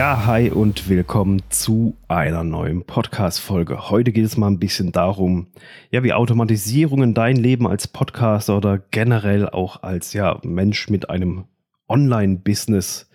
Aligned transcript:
Ja, 0.00 0.24
hi 0.24 0.50
und 0.50 0.88
willkommen 0.88 1.42
zu 1.50 1.94
einer 2.08 2.42
neuen 2.42 2.84
Podcast-Folge. 2.84 3.90
Heute 3.90 4.12
geht 4.12 4.24
es 4.24 4.38
mal 4.38 4.46
ein 4.46 4.58
bisschen 4.58 4.92
darum, 4.92 5.48
ja, 5.90 6.02
wie 6.02 6.14
Automatisierungen 6.14 7.12
dein 7.12 7.36
Leben 7.36 7.66
als 7.66 7.86
Podcaster 7.86 8.56
oder 8.56 8.78
generell 8.78 9.46
auch 9.46 9.82
als 9.82 10.14
ja, 10.14 10.40
Mensch 10.42 10.88
mit 10.88 11.10
einem 11.10 11.44
Online-Business 11.86 13.10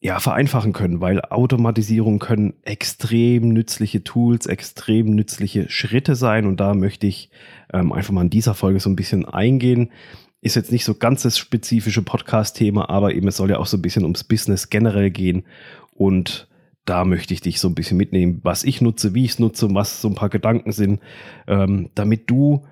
ja, 0.00 0.18
vereinfachen 0.18 0.72
können, 0.72 1.00
weil 1.00 1.20
Automatisierungen 1.20 2.18
können 2.18 2.54
extrem 2.64 3.50
nützliche 3.50 4.02
Tools, 4.02 4.46
extrem 4.46 5.14
nützliche 5.14 5.70
Schritte 5.70 6.16
sein 6.16 6.46
und 6.46 6.58
da 6.58 6.74
möchte 6.74 7.06
ich 7.06 7.30
ähm, 7.72 7.92
einfach 7.92 8.12
mal 8.12 8.22
in 8.22 8.30
dieser 8.30 8.54
Folge 8.54 8.80
so 8.80 8.90
ein 8.90 8.96
bisschen 8.96 9.26
eingehen. 9.26 9.92
Ist 10.40 10.56
jetzt 10.56 10.72
nicht 10.72 10.84
so 10.84 10.94
ganz 10.94 11.22
das 11.22 11.38
spezifische 11.38 12.02
Podcast-Thema, 12.02 12.90
aber 12.90 13.14
eben 13.14 13.28
es 13.28 13.38
soll 13.38 13.48
ja 13.48 13.58
auch 13.58 13.64
so 13.64 13.78
ein 13.78 13.82
bisschen 13.82 14.02
ums 14.02 14.24
Business 14.24 14.68
generell 14.68 15.10
gehen. 15.10 15.44
Und 15.94 16.48
da 16.84 17.04
möchte 17.04 17.32
ich 17.32 17.40
dich 17.40 17.60
so 17.60 17.68
ein 17.68 17.74
bisschen 17.74 17.96
mitnehmen, 17.96 18.40
was 18.42 18.64
ich 18.64 18.80
nutze, 18.80 19.14
wie 19.14 19.24
ich 19.24 19.32
es 19.32 19.38
nutze, 19.38 19.74
was 19.74 20.02
so 20.02 20.08
ein 20.08 20.14
paar 20.14 20.28
Gedanken 20.28 20.72
sind, 20.72 21.00
ähm, 21.46 21.90
damit 21.94 22.28
du 22.28 22.64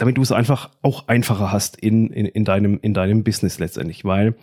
damit 0.00 0.16
du 0.16 0.22
es 0.22 0.32
einfach 0.32 0.70
auch 0.80 1.08
einfacher 1.08 1.52
hast 1.52 1.76
in, 1.76 2.08
in, 2.08 2.24
in, 2.24 2.46
deinem, 2.46 2.78
in 2.80 2.94
deinem 2.94 3.22
Business 3.22 3.58
letztendlich, 3.58 4.02
weil 4.02 4.34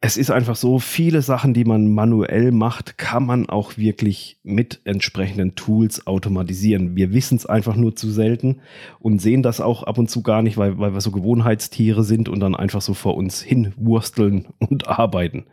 es 0.00 0.16
ist 0.16 0.30
einfach 0.30 0.56
so, 0.56 0.78
viele 0.78 1.22
Sachen, 1.22 1.54
die 1.54 1.64
man 1.64 1.92
manuell 1.92 2.52
macht, 2.52 2.98
kann 2.98 3.26
man 3.26 3.48
auch 3.48 3.76
wirklich 3.76 4.38
mit 4.44 4.80
entsprechenden 4.84 5.54
Tools 5.54 6.06
automatisieren. 6.06 6.96
Wir 6.96 7.12
wissen 7.12 7.36
es 7.36 7.46
einfach 7.46 7.74
nur 7.74 7.96
zu 7.96 8.10
selten 8.10 8.60
und 9.00 9.20
sehen 9.20 9.42
das 9.42 9.60
auch 9.60 9.82
ab 9.84 9.98
und 9.98 10.08
zu 10.08 10.22
gar 10.22 10.42
nicht, 10.42 10.56
weil, 10.56 10.78
weil 10.78 10.92
wir 10.92 11.00
so 11.00 11.10
Gewohnheitstiere 11.10 12.04
sind 12.04 12.28
und 12.28 12.40
dann 12.40 12.54
einfach 12.54 12.80
so 12.80 12.94
vor 12.94 13.16
uns 13.16 13.42
hinwursteln 13.42 14.46
und 14.58 14.88
arbeiten. 14.88 15.46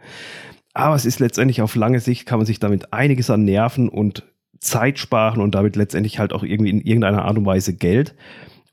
Aber 0.75 0.93
es 0.93 1.05
ist 1.05 1.19
letztendlich 1.19 1.61
auf 1.61 1.75
lange 1.75 2.01
Sicht, 2.01 2.25
kann 2.25 2.37
man 2.37 2.45
sich 2.45 2.59
damit 2.59 2.91
einiges 2.91 3.29
an 3.29 3.45
Nerven 3.45 3.87
und 3.87 4.23
Zeit 4.59 4.99
sparen 4.99 5.41
und 5.41 5.55
damit 5.55 5.77
letztendlich 5.77 6.19
halt 6.19 6.33
auch 6.33 6.43
irgendwie 6.43 6.69
in 6.69 6.81
irgendeiner 6.81 7.23
Art 7.23 7.37
und 7.37 7.45
Weise 7.45 7.73
Geld. 7.73 8.13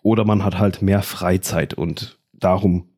Oder 0.03 0.25
man 0.25 0.45
hat 0.45 0.59
halt 0.59 0.83
mehr 0.83 1.03
Freizeit 1.03 1.75
und 1.75 2.19
darum 2.33 2.89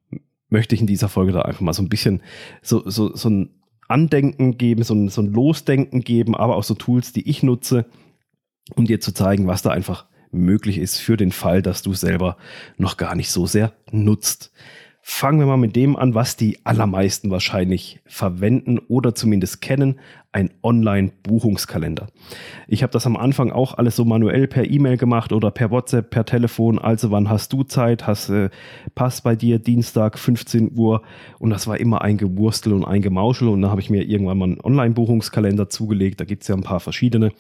möchte 0.49 0.75
ich 0.75 0.81
in 0.81 0.87
dieser 0.87 1.11
Folge 1.11 1.33
da 1.33 1.43
einfach 1.43 1.61
mal 1.61 1.75
so 1.75 1.83
ein 1.83 1.91
bisschen 1.91 2.23
so, 2.63 2.89
so, 2.89 3.15
so 3.15 3.29
ein 3.29 3.51
Andenken 3.89 4.57
geben, 4.57 4.85
so 4.85 4.95
ein, 4.95 5.11
so 5.11 5.21
ein 5.21 5.33
Losdenken 5.33 6.01
geben, 6.01 6.35
aber 6.35 6.57
auch 6.57 6.65
so 6.65 6.73
Tools, 6.73 7.13
die 7.13 7.29
ich 7.29 7.43
nutze, 7.43 7.85
um 8.75 8.87
dir 8.87 9.01
zu 9.01 9.13
zeigen, 9.13 9.47
was 9.47 9.61
da 9.61 9.69
einfach 9.69 10.07
möglich 10.31 10.79
ist 10.79 10.99
für 10.99 11.19
den 11.19 11.31
Fall, 11.31 11.61
dass 11.61 11.83
du 11.83 11.93
selber 11.93 12.39
noch 12.79 12.97
gar 12.97 13.15
nicht 13.17 13.31
so 13.31 13.45
sehr 13.45 13.75
nutzt. 13.91 14.51
Fangen 15.07 15.39
wir 15.39 15.45
mal 15.45 15.59
mit 15.59 15.77
dem 15.77 15.97
an, 15.97 16.15
was 16.15 16.39
die 16.39 16.65
allermeisten 16.65 17.31
wahrscheinlich 17.31 18.01
verwenden 18.07 18.79
oder 18.79 19.15
zumindest 19.15 19.61
kennen, 19.61 20.01
ein 20.33 20.49
Online-Buchungskalender. 20.63 22.07
Ich 22.69 22.83
habe 22.83 22.91
das 22.91 23.05
am 23.05 23.19
Anfang 23.19 23.53
auch 23.53 23.77
alles 23.77 23.97
so 23.97 24.07
manuell 24.07 24.49
per 24.49 24.65
E-Mail 24.65 24.97
gemacht 24.97 25.35
oder 25.35 25.51
per 25.51 25.71
WhatsApp, 25.71 26.09
per 26.09 26.25
Telefon. 26.25 26.79
Also 26.79 27.11
wann 27.11 27.29
hast 27.29 27.53
du 27.53 27.65
Zeit? 27.65 28.07
Hast 28.07 28.31
äh, 28.31 28.49
passt 28.95 29.25
bei 29.25 29.37
dir 29.37 29.59
Dienstag 29.59 30.19
15 30.19 30.73
Uhr 30.75 31.03
und 31.39 31.51
das 31.51 31.67
war 31.67 31.79
immer 31.79 32.01
ein 32.01 32.17
Gewurstel 32.17 32.73
und 32.73 32.87
ein 32.87 33.03
Gemauschel 33.03 33.49
und 33.49 33.61
dann 33.61 33.71
habe 33.71 33.83
ich 33.83 33.91
mir 33.91 34.05
irgendwann 34.09 34.39
mal 34.39 34.47
einen 34.47 34.61
Online-Buchungskalender 34.63 35.69
zugelegt. 35.69 36.19
Da 36.19 36.25
gibt 36.25 36.45
es 36.45 36.49
ja 36.49 36.55
ein 36.55 36.63
paar 36.63 36.81
verschiedene 36.81 37.33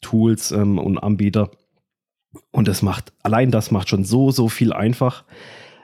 Tools 0.00 0.50
ähm, 0.50 0.78
und 0.78 0.98
Anbieter 0.98 1.52
und 2.50 2.66
das 2.66 2.82
macht 2.82 3.12
allein 3.22 3.52
das 3.52 3.70
macht 3.70 3.88
schon 3.88 4.04
so 4.04 4.32
so 4.32 4.48
viel 4.48 4.72
einfach 4.72 5.24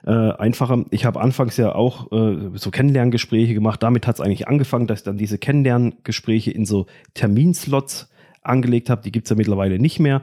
äh, 0.06 0.10
einfacher. 0.10 0.84
Ich 0.90 1.04
habe 1.04 1.20
anfangs 1.20 1.56
ja 1.56 1.74
auch 1.74 2.10
äh, 2.12 2.50
so 2.54 2.70
Kennenlerngespräche 2.70 3.54
gemacht. 3.54 3.82
Damit 3.82 4.06
hat 4.06 4.16
es 4.16 4.20
eigentlich 4.20 4.48
angefangen, 4.48 4.86
dass 4.86 5.00
ich 5.00 5.04
dann 5.04 5.16
diese 5.16 5.38
Kennenlerngespräche 5.38 6.50
in 6.50 6.64
so 6.64 6.86
Terminslots 7.14 8.10
angelegt 8.42 8.90
habe. 8.90 9.02
Die 9.02 9.12
gibt 9.12 9.26
es 9.26 9.30
ja 9.30 9.36
mittlerweile 9.36 9.78
nicht 9.78 10.00
mehr. 10.00 10.22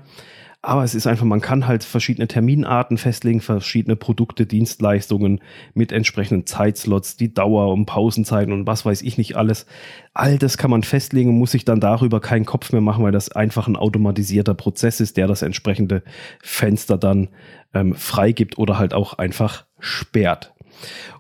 Aber 0.61 0.83
es 0.83 0.93
ist 0.93 1.07
einfach, 1.07 1.23
man 1.23 1.39
kann 1.39 1.67
halt 1.67 1.85
verschiedene 1.85 2.27
Terminarten 2.27 2.97
festlegen, 2.97 3.39
verschiedene 3.39 3.95
Produkte, 3.95 4.45
Dienstleistungen 4.45 5.39
mit 5.73 5.93
entsprechenden 5.93 6.45
Zeitslots, 6.45 7.15
die 7.15 7.33
Dauer 7.33 7.71
und 7.71 7.85
Pausenzeiten 7.85 8.51
und 8.51 8.67
was 8.67 8.85
weiß 8.85 9.01
ich 9.03 9.17
nicht 9.17 9.37
alles. 9.37 9.65
All 10.13 10.37
das 10.37 10.57
kann 10.57 10.69
man 10.69 10.83
festlegen 10.83 11.29
und 11.29 11.39
muss 11.39 11.51
sich 11.51 11.63
dann 11.63 11.79
darüber 11.79 12.19
keinen 12.19 12.45
Kopf 12.45 12.73
mehr 12.73 12.81
machen, 12.81 13.05
weil 13.05 13.13
das 13.13 13.31
einfach 13.31 13.67
ein 13.67 13.77
automatisierter 13.77 14.53
Prozess 14.53 14.99
ist, 14.99 15.15
der 15.15 15.27
das 15.27 15.43
entsprechende 15.43 16.03
Fenster 16.41 16.97
dann 16.97 17.29
ähm, 17.73 17.95
freigibt 17.95 18.57
oder 18.57 18.77
halt 18.77 18.93
auch 18.93 19.13
einfach 19.13 19.65
sperrt. 19.79 20.53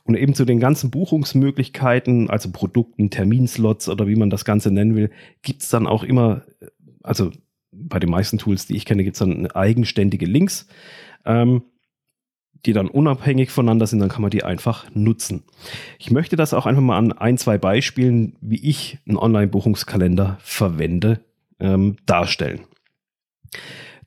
Und 0.03 0.15
eben 0.15 0.33
zu 0.33 0.43
den 0.43 0.59
ganzen 0.59 0.91
Buchungsmöglichkeiten, 0.91 2.29
also 2.29 2.51
Produkten, 2.51 3.09
Terminslots 3.09 3.87
oder 3.87 4.05
wie 4.05 4.15
man 4.17 4.29
das 4.29 4.43
Ganze 4.43 4.69
nennen 4.69 4.95
will, 4.95 5.11
gibt 5.43 5.61
es 5.61 5.69
dann 5.69 5.87
auch 5.87 6.03
immer, 6.03 6.41
also 7.03 7.31
bei 7.71 7.99
den 7.99 8.09
meisten 8.09 8.37
Tools, 8.37 8.65
die 8.65 8.75
ich 8.75 8.85
kenne, 8.85 9.03
gibt 9.03 9.15
es 9.15 9.19
dann 9.19 9.47
eigenständige 9.51 10.25
Links, 10.25 10.67
ähm, 11.25 11.63
die 12.65 12.73
dann 12.73 12.87
unabhängig 12.87 13.51
voneinander 13.51 13.87
sind, 13.87 13.99
dann 13.99 14.09
kann 14.09 14.21
man 14.21 14.31
die 14.31 14.43
einfach 14.43 14.93
nutzen. 14.93 15.43
Ich 15.97 16.11
möchte 16.11 16.35
das 16.35 16.53
auch 16.53 16.65
einfach 16.65 16.81
mal 16.81 16.97
an 16.97 17.13
ein, 17.13 17.37
zwei 17.37 17.57
Beispielen, 17.57 18.35
wie 18.41 18.59
ich 18.69 18.97
einen 19.07 19.17
Online-Buchungskalender 19.17 20.37
verwende, 20.41 21.23
ähm, 21.59 21.95
darstellen. 22.05 22.61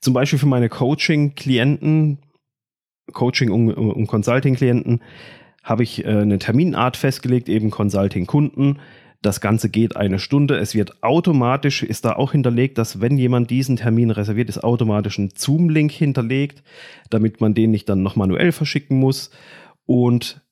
Zum 0.01 0.15
Beispiel 0.15 0.39
für 0.39 0.47
meine 0.47 0.69
Coaching-Klienten, 0.69 2.19
Coaching- 3.13 3.51
und, 3.51 3.73
und 3.73 4.07
Consulting-Klienten, 4.07 5.01
habe 5.63 5.85
ich 5.85 6.05
äh, 6.05 6.09
eine 6.09 6.39
Terminart 6.39 6.97
festgelegt, 6.97 7.49
eben 7.49 7.71
Consulting-Kunden 7.71 8.81
das 9.23 9.41
Ganze 9.41 9.71
geht 9.71 9.97
eine 9.97 10.19
Stunde. 10.19 10.59
Es 10.59 10.75
wird 10.75 11.03
automatisch, 11.03 11.85
ist 11.85 12.05
da 12.05 12.15
auch 12.15 12.33
hinterlegt, 12.33 12.77
dass 12.77 13.01
wenn 13.01 13.17
jemand 13.17 13.51
diesen 13.51 13.77
Termin 13.77 14.11
reserviert, 14.11 14.49
ist 14.49 14.63
automatisch 14.63 15.17
ein 15.19 15.31
Zoom-Link 15.35 15.93
hinterlegt, 15.93 16.63
damit 17.09 17.41
man 17.41 17.55
den 17.55 17.71
nicht 17.71 17.89
dann 17.89 18.03
noch 18.03 18.17
manuell 18.17 18.51
verschicken 18.51 18.99
muss. 18.99 19.31
Und 19.87 20.43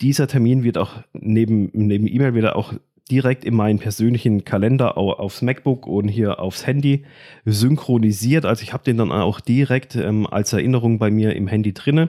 dieser 0.00 0.26
Termin 0.26 0.64
wird 0.64 0.76
auch 0.76 1.02
neben, 1.12 1.70
neben 1.72 2.08
E-Mail 2.08 2.34
wieder 2.34 2.56
auch 2.56 2.74
direkt 3.10 3.44
in 3.44 3.54
meinen 3.54 3.78
persönlichen 3.78 4.44
Kalender 4.44 4.96
aufs 4.98 5.42
MacBook 5.42 5.86
und 5.86 6.08
hier 6.08 6.40
aufs 6.40 6.66
Handy 6.66 7.04
synchronisiert. 7.44 8.44
Also 8.44 8.62
ich 8.62 8.72
habe 8.72 8.84
den 8.84 8.96
dann 8.96 9.12
auch 9.12 9.40
direkt 9.40 9.94
ähm, 9.96 10.26
als 10.26 10.52
Erinnerung 10.52 10.98
bei 10.98 11.10
mir 11.10 11.34
im 11.36 11.46
Handy 11.46 11.72
drinne. 11.72 12.08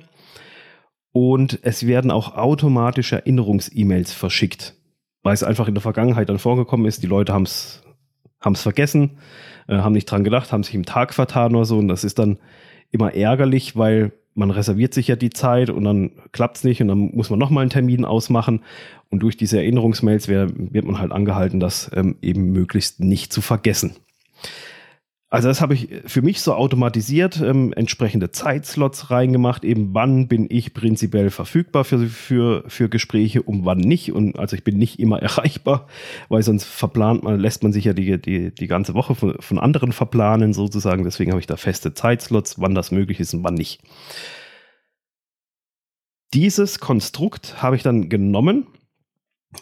Und 1.11 1.59
es 1.61 1.85
werden 1.85 2.09
auch 2.09 2.35
automatisch 2.35 3.11
Erinnerungs-E-Mails 3.11 4.13
verschickt 4.13 4.75
weil 5.23 5.33
es 5.33 5.43
einfach 5.43 5.67
in 5.67 5.75
der 5.75 5.81
Vergangenheit 5.81 6.29
dann 6.29 6.39
vorgekommen 6.39 6.85
ist, 6.85 7.03
die 7.03 7.07
Leute 7.07 7.33
haben 7.33 7.43
es 7.43 7.81
vergessen, 8.55 9.17
äh, 9.67 9.77
haben 9.77 9.93
nicht 9.93 10.05
dran 10.05 10.23
gedacht, 10.23 10.51
haben 10.51 10.63
sich 10.63 10.75
im 10.75 10.85
Tag 10.85 11.13
vertan 11.13 11.55
oder 11.55 11.65
so. 11.65 11.77
Und 11.77 11.87
das 11.87 12.03
ist 12.03 12.19
dann 12.19 12.39
immer 12.91 13.13
ärgerlich, 13.13 13.75
weil 13.75 14.13
man 14.33 14.51
reserviert 14.51 14.93
sich 14.93 15.07
ja 15.07 15.15
die 15.15 15.29
Zeit 15.29 15.69
und 15.69 15.83
dann 15.83 16.11
klappt 16.31 16.57
es 16.57 16.63
nicht 16.63 16.81
und 16.81 16.87
dann 16.87 17.11
muss 17.13 17.29
man 17.29 17.39
nochmal 17.39 17.63
einen 17.63 17.69
Termin 17.69 18.05
ausmachen. 18.05 18.63
Und 19.09 19.21
durch 19.23 19.35
diese 19.35 19.57
Erinnerungsmails 19.57 20.27
wird, 20.27 20.53
wird 20.73 20.85
man 20.85 20.99
halt 20.99 21.11
angehalten, 21.11 21.59
das 21.59 21.91
ähm, 21.93 22.15
eben 22.21 22.51
möglichst 22.51 23.01
nicht 23.01 23.33
zu 23.33 23.41
vergessen. 23.41 23.95
Also 25.33 25.47
das 25.47 25.61
habe 25.61 25.73
ich 25.73 25.87
für 26.05 26.21
mich 26.21 26.41
so 26.41 26.53
automatisiert, 26.53 27.39
ähm, 27.39 27.71
entsprechende 27.71 28.31
Zeitslots 28.31 29.11
reingemacht, 29.11 29.63
eben 29.63 29.93
wann 29.93 30.27
bin 30.27 30.45
ich 30.49 30.73
prinzipiell 30.73 31.29
verfügbar 31.29 31.85
für, 31.85 32.05
für, 32.07 32.65
für 32.67 32.89
Gespräche, 32.89 33.41
um 33.41 33.63
wann 33.63 33.77
nicht. 33.77 34.11
Und 34.11 34.37
also 34.37 34.57
ich 34.57 34.65
bin 34.65 34.77
nicht 34.77 34.99
immer 34.99 35.19
erreichbar, 35.21 35.87
weil 36.27 36.43
sonst 36.43 36.65
verplant 36.65 37.23
man, 37.23 37.39
lässt 37.39 37.63
man 37.63 37.71
sich 37.71 37.85
ja 37.85 37.93
die, 37.93 38.21
die, 38.21 38.53
die 38.53 38.67
ganze 38.67 38.93
Woche 38.93 39.15
von, 39.15 39.35
von 39.39 39.57
anderen 39.57 39.93
verplanen 39.93 40.51
sozusagen. 40.51 41.05
Deswegen 41.05 41.31
habe 41.31 41.39
ich 41.39 41.47
da 41.47 41.55
feste 41.55 41.93
Zeitslots, 41.93 42.59
wann 42.59 42.75
das 42.75 42.91
möglich 42.91 43.21
ist 43.21 43.33
und 43.33 43.45
wann 43.45 43.53
nicht. 43.53 43.81
Dieses 46.33 46.81
Konstrukt 46.81 47.63
habe 47.63 47.77
ich 47.77 47.83
dann 47.83 48.09
genommen 48.09 48.67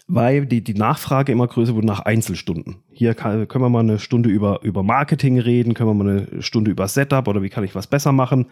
weil 0.08 0.46
die, 0.46 0.64
die 0.64 0.74
Nachfrage 0.74 1.32
immer 1.32 1.48
größer 1.48 1.76
wurde 1.76 1.88
nach 1.88 2.02
Einzelstunden. 2.02 2.84
Hier 2.92 3.14
kann, 3.16 3.48
können 3.48 3.64
wir 3.64 3.70
mal 3.70 3.80
eine 3.80 4.00
Stunde 4.00 4.30
über, 4.30 4.62
über 4.64 4.84
Marketing 4.84 5.40
reden, 5.40 5.74
können 5.74 5.90
wir 5.90 6.04
mal 6.04 6.10
eine 6.10 6.42
Stunde 6.42 6.72
über 6.72 6.88
Setup 6.88 7.28
oder 7.28 7.42
wie 7.42 7.50
kann 7.50 7.64
ich 7.64 7.76
was 7.76 7.88
besser 7.88 8.12
machen, 8.12 8.48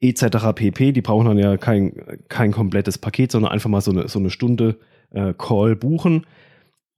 etc. 0.00 0.54
pp. 0.54 0.92
Die 0.92 1.02
brauchen 1.02 1.26
dann 1.26 1.38
ja 1.38 1.56
kein, 1.56 1.92
kein 2.28 2.52
komplettes 2.52 2.98
Paket, 2.98 3.32
sondern 3.32 3.52
einfach 3.52 3.68
mal 3.70 3.80
so 3.80 3.90
eine, 3.90 4.08
so 4.08 4.18
eine 4.18 4.30
Stunde 4.30 4.78
äh, 5.10 5.34
Call 5.36 5.76
buchen. 5.76 6.26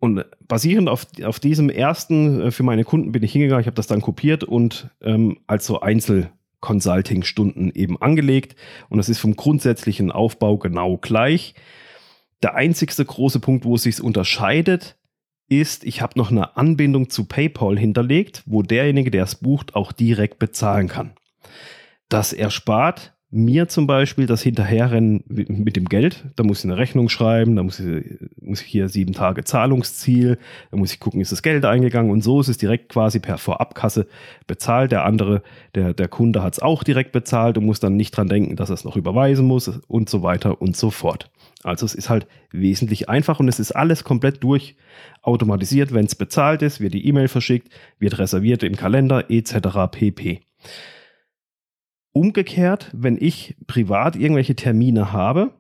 Und 0.01 0.25
basierend 0.47 0.89
auf, 0.89 1.07
auf 1.25 1.41
diesem 1.41 1.71
ersten 1.71 2.41
äh, 2.41 2.51
für 2.53 2.63
meine 2.63 2.85
Kunden 2.85 3.11
bin 3.11 3.25
ich 3.25 3.33
hingegangen, 3.33 3.61
ich 3.61 3.67
habe 3.67 3.75
das 3.75 3.89
dann 3.89 4.01
kopiert 4.01 4.45
und 4.45 4.91
ähm, 5.03 5.39
als 5.49 5.67
so 5.67 5.81
Einzel-Consulting-Stunden 5.81 7.73
eben 7.75 8.01
angelegt. 8.01 8.55
Und 8.89 8.99
das 8.99 9.09
ist 9.09 9.19
vom 9.19 9.35
grundsätzlichen 9.35 10.13
Aufbau 10.13 10.59
genau 10.59 10.97
gleich. 10.99 11.55
Der 12.43 12.55
einzigste 12.55 13.05
große 13.05 13.41
Punkt, 13.41 13.65
wo 13.65 13.75
es 13.75 13.83
sich 13.83 14.01
unterscheidet, 14.01 14.97
ist, 15.49 15.85
ich 15.85 16.03
habe 16.03 16.19
noch 16.19 16.31
eine 16.31 16.57
Anbindung 16.57 17.11
zu 17.11 17.25
PayPal 17.25 17.79
hinterlegt, 17.79 18.43
wo 18.47 18.63
derjenige, 18.63 19.11
der 19.11 19.25
es 19.25 19.35
bucht, 19.35 19.75
auch 19.75 19.93
direkt 19.93 20.39
bezahlen 20.39 20.89
kann. 20.89 21.13
Das 22.09 22.33
erspart 22.33 23.15
mir 23.31 23.69
zum 23.69 23.87
Beispiel 23.87 24.25
das 24.25 24.43
Hinterherrennen 24.43 25.23
mit 25.27 25.77
dem 25.77 25.85
Geld. 25.85 26.25
Da 26.37 26.45
muss 26.45 26.61
ich 26.61 26.65
eine 26.65 26.79
Rechnung 26.79 27.11
schreiben, 27.11 27.57
da 27.57 27.63
muss 27.63 27.79
ich, 27.79 28.05
muss 28.41 28.63
ich 28.63 28.67
hier 28.67 28.89
sieben 28.89 29.13
Tage 29.13 29.45
Zahlungsziel, 29.45 30.39
da 30.71 30.79
muss 30.79 30.93
ich 30.93 31.01
gucken, 31.01 31.21
ist 31.21 31.33
das 31.33 31.43
Geld 31.43 31.67
eingegangen 31.67 32.11
und 32.11 32.23
so 32.23 32.41
ist 32.41 32.49
es 32.49 32.57
direkt 32.57 32.89
quasi 32.89 33.21
per 33.21 33.37
Vorabkasse 33.37 34.07
bezahlt. 34.47 34.93
Der 34.93 35.05
andere, 35.05 35.43
der, 35.75 35.93
der 35.93 36.09
Kunde 36.09 36.43
hat 36.43 36.55
es 36.55 36.61
auch 36.61 36.83
direkt 36.83 37.13
bezahlt 37.13 37.59
und 37.59 37.67
muss 37.67 37.81
dann 37.81 37.97
nicht 37.97 38.17
dran 38.17 38.29
denken, 38.29 38.57
dass 38.57 38.71
er 38.71 38.75
es 38.75 38.85
noch 38.85 38.97
überweisen 38.97 39.47
muss 39.47 39.69
und 39.69 40.09
so 40.09 40.23
weiter 40.23 40.63
und 40.63 40.75
so 40.75 40.91
fort. 40.91 41.31
Also 41.65 41.87
es 41.87 41.95
ist 41.95 42.09
halt 42.09 42.27
wesentlich 42.51 43.09
einfach 43.09 43.41
und 43.41 43.49
es 43.49 43.59
ist 43.59 43.73
alles 43.73 44.05
komplett 44.05 44.43
durch 44.45 44.77
automatisiert. 45.23 45.93
Wenn 45.93 46.07
es 46.07 46.15
bezahlt 46.15 46.63
ist, 46.63 46.81
wird 46.81 46.95
die 46.95 47.07
E-Mail 47.07 47.29
verschickt, 47.29 47.73
wird 47.99 48.19
reserviert 48.19 48.63
im 48.63 48.77
Kalender 48.77 49.31
etc. 49.31 49.91
pp. 49.91 50.41
Umgekehrt, 52.13 52.91
wenn 52.93 53.17
ich 53.21 53.57
privat 53.67 54.17
irgendwelche 54.17 54.55
Termine 54.55 55.13
habe 55.13 55.53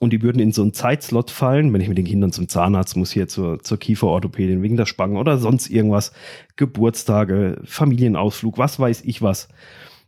und 0.00 0.12
die 0.12 0.22
würden 0.22 0.40
in 0.40 0.52
so 0.52 0.62
einen 0.62 0.74
Zeitslot 0.74 1.30
fallen, 1.30 1.72
wenn 1.72 1.80
ich 1.80 1.88
mit 1.88 1.98
den 1.98 2.04
Kindern 2.04 2.32
zum 2.32 2.48
Zahnarzt 2.48 2.96
muss, 2.96 3.12
hier 3.12 3.28
zur, 3.28 3.62
zur 3.62 3.78
Kieferorthopädin 3.78 4.62
wegen 4.62 4.76
der 4.76 4.86
Spangen 4.86 5.16
oder 5.16 5.38
sonst 5.38 5.68
irgendwas, 5.70 6.12
Geburtstage, 6.56 7.60
Familienausflug, 7.64 8.58
was 8.58 8.78
weiß 8.78 9.02
ich 9.02 9.22
was, 9.22 9.48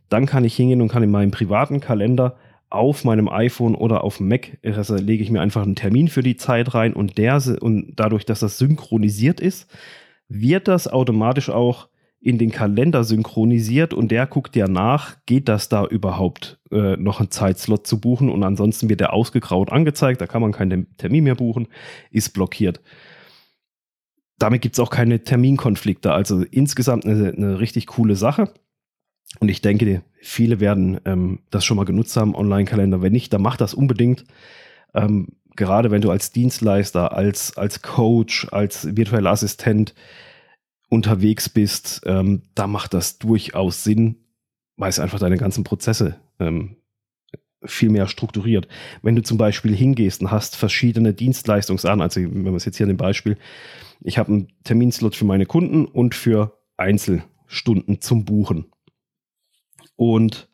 dann 0.09 0.25
kann 0.25 0.43
ich 0.43 0.55
hingehen 0.55 0.81
und 0.81 0.89
kann 0.89 1.03
in 1.03 1.11
meinem 1.11 1.31
privaten 1.31 1.79
Kalender 1.79 2.35
auf 2.69 3.03
meinem 3.03 3.29
iPhone 3.29 3.75
oder 3.75 4.03
auf 4.03 4.17
dem 4.17 4.27
Mac 4.27 4.57
also 4.63 4.95
lege 4.95 5.23
ich 5.23 5.31
mir 5.31 5.41
einfach 5.41 5.63
einen 5.63 5.75
Termin 5.75 6.07
für 6.07 6.21
die 6.21 6.37
Zeit 6.37 6.73
rein 6.75 6.93
und 6.93 7.17
der 7.17 7.41
und 7.61 7.93
dadurch, 7.95 8.25
dass 8.25 8.41
das 8.41 8.57
synchronisiert 8.57 9.39
ist, 9.39 9.67
wird 10.27 10.67
das 10.67 10.87
automatisch 10.87 11.49
auch 11.49 11.89
in 12.21 12.37
den 12.37 12.51
Kalender 12.51 13.03
synchronisiert 13.03 13.93
und 13.93 14.11
der 14.11 14.27
guckt 14.27 14.55
ja 14.55 14.67
nach, 14.67 15.15
geht 15.25 15.47
das 15.47 15.69
da 15.69 15.85
überhaupt 15.85 16.59
äh, 16.69 16.97
noch 16.97 17.19
einen 17.19 17.31
Zeitslot 17.31 17.87
zu 17.87 18.01
buchen 18.01 18.29
und 18.29 18.43
ansonsten 18.43 18.89
wird 18.89 18.99
der 18.99 19.13
ausgegraut 19.13 19.71
angezeigt, 19.71 20.19
da 20.19 20.27
kann 20.27 20.41
man 20.41 20.51
keinen 20.51 20.95
Termin 20.97 21.23
mehr 21.23 21.35
buchen, 21.35 21.67
ist 22.11 22.33
blockiert. 22.33 22.81
Damit 24.37 24.61
gibt 24.61 24.75
es 24.75 24.79
auch 24.79 24.89
keine 24.89 25.23
Terminkonflikte, 25.23 26.11
also 26.11 26.43
insgesamt 26.43 27.05
eine, 27.05 27.29
eine, 27.29 27.59
richtig 27.59 27.87
coole 27.87 28.15
Sache. 28.15 28.53
Und 29.39 29.49
ich 29.49 29.61
denke, 29.61 30.01
viele 30.21 30.59
werden 30.59 30.99
ähm, 31.05 31.39
das 31.51 31.63
schon 31.63 31.77
mal 31.77 31.85
genutzt 31.85 32.17
haben, 32.17 32.35
Online-Kalender. 32.35 33.01
Wenn 33.01 33.13
nicht, 33.13 33.31
dann 33.31 33.41
mach 33.41 33.57
das 33.57 33.73
unbedingt. 33.73 34.25
Ähm, 34.93 35.27
gerade 35.55 35.91
wenn 35.91 36.01
du 36.01 36.09
als 36.09 36.31
Dienstleister, 36.31 37.13
als, 37.13 37.57
als 37.57 37.81
Coach, 37.81 38.47
als 38.51 38.95
virtueller 38.95 39.31
Assistent 39.31 39.93
unterwegs 40.89 41.49
bist, 41.49 42.01
ähm, 42.05 42.41
da 42.55 42.65
macht 42.65 42.93
das 42.93 43.19
durchaus 43.19 43.83
Sinn, 43.83 44.15
weil 44.77 44.89
es 44.89 44.99
einfach 44.99 45.19
deine 45.19 45.37
ganzen 45.37 45.63
Prozesse 45.63 46.15
ähm, 46.39 46.77
viel 47.63 47.89
mehr 47.89 48.07
strukturiert. 48.07 48.67
Wenn 49.01 49.15
du 49.15 49.21
zum 49.21 49.37
Beispiel 49.37 49.75
hingehst 49.75 50.21
und 50.21 50.31
hast 50.31 50.55
verschiedene 50.55 51.13
Dienstleistungsarten, 51.13 52.01
also 52.01 52.21
wenn 52.21 52.43
wir 52.45 52.53
es 52.53 52.65
jetzt 52.65 52.77
hier 52.77 52.85
in 52.85 52.93
dem 52.93 52.97
Beispiel, 52.97 53.37
ich 54.01 54.17
habe 54.17 54.31
einen 54.31 54.47
Terminslot 54.63 55.15
für 55.15 55.25
meine 55.25 55.45
Kunden 55.45 55.85
und 55.85 56.15
für 56.15 56.57
Einzelstunden 56.77 58.01
zum 58.01 58.25
Buchen. 58.25 58.65
Und 59.99 60.47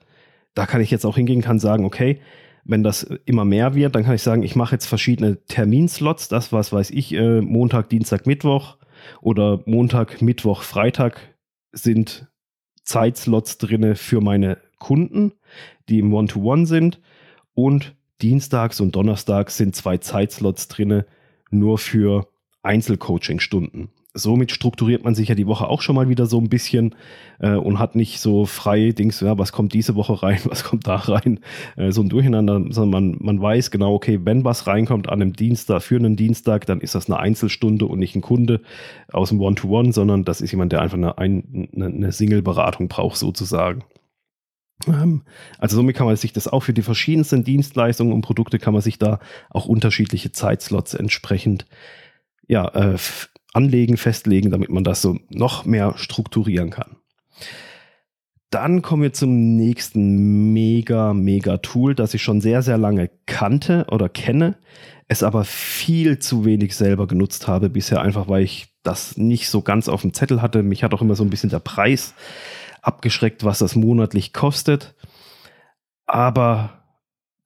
da 0.55 0.65
kann 0.65 0.81
ich 0.81 0.89
jetzt 0.89 1.05
auch 1.05 1.17
hingehen, 1.17 1.43
kann 1.43 1.59
sagen, 1.59 1.85
okay, 1.85 2.19
wenn 2.63 2.81
das 2.81 3.03
immer 3.25 3.45
mehr 3.45 3.75
wird, 3.75 3.93
dann 3.93 4.03
kann 4.03 4.15
ich 4.15 4.23
sagen, 4.23 4.41
ich 4.41 4.55
mache 4.55 4.73
jetzt 4.73 4.87
verschiedene 4.87 5.45
Terminslots, 5.45 6.29
das 6.29 6.51
was 6.51 6.73
weiß 6.73 6.89
ich, 6.89 7.13
äh, 7.13 7.41
Montag, 7.41 7.89
Dienstag, 7.89 8.25
Mittwoch 8.25 8.77
oder 9.21 9.61
Montag, 9.67 10.23
Mittwoch, 10.23 10.63
Freitag 10.63 11.35
sind 11.71 12.27
Zeitslots 12.81 13.59
drinne 13.59 13.95
für 13.95 14.19
meine 14.19 14.57
Kunden, 14.79 15.33
die 15.89 15.99
im 15.99 16.11
One-to-One 16.11 16.65
sind. 16.65 16.99
Und 17.53 17.95
Dienstags 18.23 18.81
und 18.81 18.95
Donnerstags 18.95 19.57
sind 19.57 19.75
zwei 19.75 19.99
Zeitslots 19.99 20.69
drinne 20.69 21.05
nur 21.51 21.77
für 21.77 22.27
Einzelcoaching-Stunden 22.63 23.89
somit 24.15 24.51
strukturiert 24.51 25.03
man 25.03 25.13
sich 25.13 25.27
ja 25.27 25.35
die 25.35 25.45
Woche 25.45 25.67
auch 25.67 25.81
schon 25.81 25.95
mal 25.95 26.09
wieder 26.09 26.25
so 26.25 26.39
ein 26.39 26.49
bisschen 26.49 26.95
äh, 27.39 27.55
und 27.55 27.77
hat 27.77 27.95
nicht 27.95 28.19
so 28.19 28.45
frei 28.45 28.91
Dings, 28.91 29.19
ja, 29.19 29.37
was 29.37 29.51
kommt 29.51 29.73
diese 29.73 29.95
Woche 29.95 30.23
rein, 30.23 30.39
was 30.45 30.63
kommt 30.63 30.87
da 30.87 30.95
rein, 30.95 31.41
äh, 31.75 31.91
so 31.91 32.01
ein 32.01 32.09
Durcheinander, 32.09 32.61
sondern 32.69 32.89
man, 32.89 33.17
man 33.19 33.41
weiß 33.41 33.71
genau, 33.71 33.93
okay, 33.93 34.21
wenn 34.23 34.43
was 34.43 34.67
reinkommt 34.67 35.09
an 35.09 35.21
einem 35.21 35.33
Dienstag, 35.33 35.83
für 35.83 35.97
einen 35.97 36.15
Dienstag, 36.15 36.65
dann 36.65 36.81
ist 36.81 36.95
das 36.95 37.07
eine 37.09 37.19
Einzelstunde 37.19 37.85
und 37.85 37.99
nicht 37.99 38.15
ein 38.15 38.21
Kunde 38.21 38.61
aus 39.11 39.29
dem 39.29 39.41
One-to-One, 39.41 39.89
-One, 39.89 39.93
sondern 39.93 40.23
das 40.23 40.41
ist 40.41 40.51
jemand, 40.51 40.71
der 40.71 40.81
einfach 40.81 40.97
eine, 40.97 41.17
eine, 41.17 41.67
eine 41.73 42.11
Single-Beratung 42.11 42.87
braucht, 42.87 43.17
sozusagen. 43.17 43.83
Ähm, 44.87 45.23
also 45.57 45.75
somit 45.75 45.95
kann 45.95 46.07
man 46.07 46.15
sich 46.15 46.33
das 46.33 46.47
auch 46.47 46.61
für 46.61 46.73
die 46.73 46.81
verschiedensten 46.81 47.43
Dienstleistungen 47.43 48.13
und 48.13 48.21
Produkte 48.21 48.59
kann 48.59 48.73
man 48.73 48.81
sich 48.81 48.97
da 48.97 49.19
auch 49.49 49.65
unterschiedliche 49.65 50.31
Zeitslots 50.31 50.93
entsprechend 50.93 51.65
ja, 52.47 52.67
äh, 52.69 52.97
anlegen, 53.55 53.97
festlegen, 53.97 54.51
damit 54.51 54.69
man 54.69 54.83
das 54.83 55.01
so 55.01 55.17
noch 55.29 55.65
mehr 55.65 55.93
strukturieren 55.97 56.69
kann. 56.69 56.97
Dann 58.49 58.81
kommen 58.81 59.03
wir 59.03 59.13
zum 59.13 59.55
nächsten 59.55 60.53
mega, 60.53 61.13
mega 61.13 61.57
Tool, 61.57 61.95
das 61.95 62.13
ich 62.13 62.21
schon 62.21 62.41
sehr, 62.41 62.61
sehr 62.61 62.77
lange 62.77 63.09
kannte 63.25 63.87
oder 63.89 64.07
kenne, 64.07 64.57
es 65.07 65.23
aber 65.23 65.43
viel 65.43 66.19
zu 66.19 66.45
wenig 66.45 66.75
selber 66.75 67.07
genutzt 67.07 67.47
habe 67.47 67.69
bisher, 67.69 68.01
einfach 68.01 68.27
weil 68.27 68.43
ich 68.43 68.67
das 68.83 69.17
nicht 69.17 69.49
so 69.49 69.61
ganz 69.61 69.89
auf 69.89 70.01
dem 70.01 70.13
Zettel 70.13 70.41
hatte. 70.41 70.63
Mich 70.63 70.83
hat 70.83 70.93
auch 70.93 71.01
immer 71.01 71.15
so 71.15 71.23
ein 71.23 71.29
bisschen 71.29 71.49
der 71.49 71.59
Preis 71.59 72.13
abgeschreckt, 72.81 73.43
was 73.43 73.59
das 73.59 73.75
monatlich 73.75 74.33
kostet. 74.33 74.95
Aber 76.05 76.83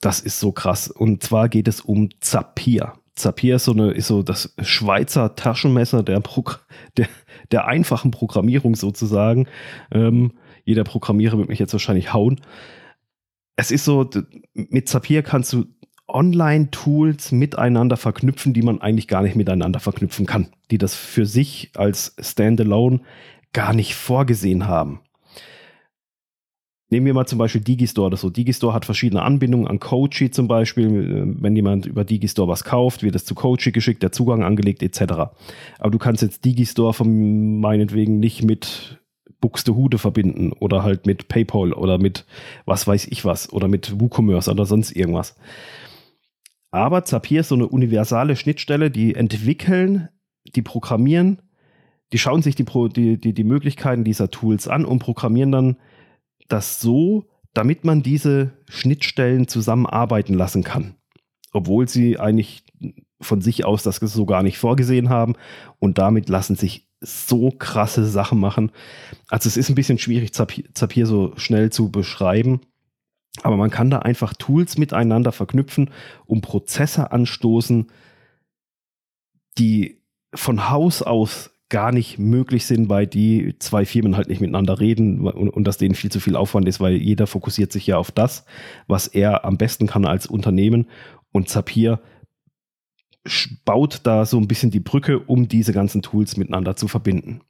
das 0.01 0.19
ist 0.19 0.39
so 0.39 0.51
krass. 0.51 0.89
Und 0.89 1.23
zwar 1.23 1.49
geht 1.49 1.67
es 1.67 1.81
um 1.81 2.09
Zapier. 2.19 2.93
Zapier 3.19 3.57
ist 3.57 3.65
so, 3.65 3.73
eine, 3.73 3.91
ist 3.91 4.07
so 4.07 4.23
das 4.23 4.55
Schweizer 4.61 5.35
Taschenmesser 5.35 6.03
der, 6.03 6.21
der, 6.97 7.07
der 7.51 7.67
einfachen 7.67 8.11
Programmierung 8.11 8.75
sozusagen. 8.75 9.47
Ähm, 9.91 10.33
jeder 10.63 10.83
Programmierer 10.83 11.37
wird 11.37 11.49
mich 11.49 11.59
jetzt 11.59 11.73
wahrscheinlich 11.73 12.13
hauen. 12.13 12.41
Es 13.55 13.71
ist 13.71 13.85
so, 13.85 14.09
mit 14.53 14.87
Zapier 14.87 15.21
kannst 15.21 15.53
du 15.53 15.65
Online-Tools 16.07 17.31
miteinander 17.31 17.97
verknüpfen, 17.97 18.53
die 18.53 18.61
man 18.61 18.81
eigentlich 18.81 19.07
gar 19.07 19.21
nicht 19.21 19.35
miteinander 19.35 19.79
verknüpfen 19.79 20.25
kann, 20.25 20.49
die 20.71 20.77
das 20.77 20.95
für 20.95 21.25
sich 21.25 21.71
als 21.75 22.15
Standalone 22.19 23.01
gar 23.53 23.73
nicht 23.73 23.95
vorgesehen 23.95 24.67
haben. 24.67 25.01
Nehmen 26.91 27.05
wir 27.05 27.13
mal 27.13 27.27
zum 27.27 27.37
Beispiel 27.37 27.61
Digistore 27.61 28.07
oder 28.07 28.17
so. 28.17 28.31
Digistore 28.31 28.73
hat 28.73 28.85
verschiedene 28.85 29.21
Anbindungen 29.21 29.67
an 29.67 29.79
Coachy 29.79 30.31
zum 30.31 30.47
Beispiel. 30.47 30.87
Äh, 30.87 31.41
wenn 31.41 31.55
jemand 31.55 31.85
über 31.85 32.03
Digistore 32.03 32.47
was 32.47 32.63
kauft, 32.63 33.03
wird 33.03 33.15
es 33.15 33.25
zu 33.25 33.35
Coachy 33.35 33.71
geschickt, 33.71 34.01
der 34.01 34.11
Zugang 34.11 34.43
angelegt 34.43 34.81
etc. 34.81 35.01
Aber 35.77 35.91
du 35.91 35.99
kannst 35.99 36.23
jetzt 36.23 36.45
Digistore 36.45 36.93
von 36.93 37.59
meinetwegen 37.59 38.19
nicht 38.19 38.43
mit 38.43 38.99
Buxtehude 39.39 39.99
verbinden 39.99 40.51
oder 40.51 40.83
halt 40.83 41.05
mit 41.05 41.27
PayPal 41.27 41.73
oder 41.73 41.97
mit 41.97 42.25
was 42.65 42.87
weiß 42.87 43.07
ich 43.07 43.23
was 43.23 43.53
oder 43.53 43.67
mit 43.67 43.99
WooCommerce 43.99 44.49
oder 44.49 44.65
sonst 44.65 44.91
irgendwas. 44.91 45.35
Aber 46.71 47.03
Zapier 47.05 47.41
ist 47.41 47.49
so 47.49 47.55
eine 47.55 47.67
universale 47.67 48.35
Schnittstelle, 48.35 48.91
die 48.91 49.15
entwickeln, 49.15 50.09
die 50.55 50.61
programmieren, 50.61 51.41
die 52.11 52.17
schauen 52.17 52.41
sich 52.41 52.55
die, 52.55 52.65
die, 52.65 53.17
die, 53.19 53.33
die 53.33 53.43
Möglichkeiten 53.43 54.03
dieser 54.03 54.29
Tools 54.29 54.67
an 54.67 54.85
und 54.85 54.99
programmieren 54.99 55.51
dann 55.51 55.77
das 56.49 56.79
so, 56.79 57.25
damit 57.53 57.85
man 57.85 58.03
diese 58.03 58.51
Schnittstellen 58.67 59.47
zusammenarbeiten 59.47 60.33
lassen 60.33 60.63
kann. 60.63 60.95
Obwohl 61.51 61.87
sie 61.87 62.19
eigentlich 62.19 62.63
von 63.21 63.41
sich 63.41 63.65
aus 63.65 63.83
das 63.83 63.97
so 63.97 64.25
gar 64.25 64.43
nicht 64.43 64.57
vorgesehen 64.57 65.09
haben. 65.09 65.35
Und 65.79 65.97
damit 65.97 66.29
lassen 66.29 66.55
sich 66.55 66.87
so 67.01 67.51
krasse 67.51 68.05
Sachen 68.05 68.39
machen. 68.39 68.71
Also 69.29 69.47
es 69.47 69.57
ist 69.57 69.69
ein 69.69 69.75
bisschen 69.75 69.97
schwierig, 69.97 70.33
Zapier 70.33 71.05
so 71.05 71.33
schnell 71.37 71.71
zu 71.71 71.91
beschreiben. 71.91 72.61
Aber 73.41 73.57
man 73.57 73.69
kann 73.69 73.89
da 73.89 73.99
einfach 73.99 74.33
Tools 74.33 74.77
miteinander 74.77 75.31
verknüpfen, 75.31 75.91
um 76.25 76.41
Prozesse 76.41 77.11
anstoßen, 77.11 77.87
die 79.57 80.01
von 80.33 80.69
Haus 80.69 81.01
aus 81.01 81.51
gar 81.69 81.91
nicht 81.91 82.17
möglich 82.17 82.65
sind, 82.65 82.89
weil 82.89 83.05
die 83.05 83.55
zwei 83.59 83.85
Firmen 83.85 84.17
halt 84.17 84.27
nicht 84.27 84.41
miteinander 84.41 84.79
reden 84.79 85.21
und, 85.27 85.49
und 85.49 85.63
dass 85.65 85.77
denen 85.77 85.95
viel 85.95 86.11
zu 86.11 86.19
viel 86.19 86.35
Aufwand 86.35 86.67
ist, 86.67 86.79
weil 86.79 86.93
jeder 86.93 87.27
fokussiert 87.27 87.71
sich 87.71 87.85
ja 87.85 87.97
auf 87.97 88.11
das, 88.11 88.45
was 88.87 89.07
er 89.07 89.45
am 89.45 89.57
besten 89.57 89.85
kann 89.85 90.05
als 90.05 90.25
Unternehmen. 90.25 90.87
Und 91.31 91.47
Zapier 91.47 91.99
baut 93.65 94.01
da 94.03 94.25
so 94.25 94.37
ein 94.37 94.47
bisschen 94.47 94.71
die 94.71 94.79
Brücke, 94.79 95.19
um 95.19 95.47
diese 95.47 95.71
ganzen 95.71 96.01
Tools 96.01 96.37
miteinander 96.37 96.75
zu 96.75 96.87
verbinden. 96.87 97.41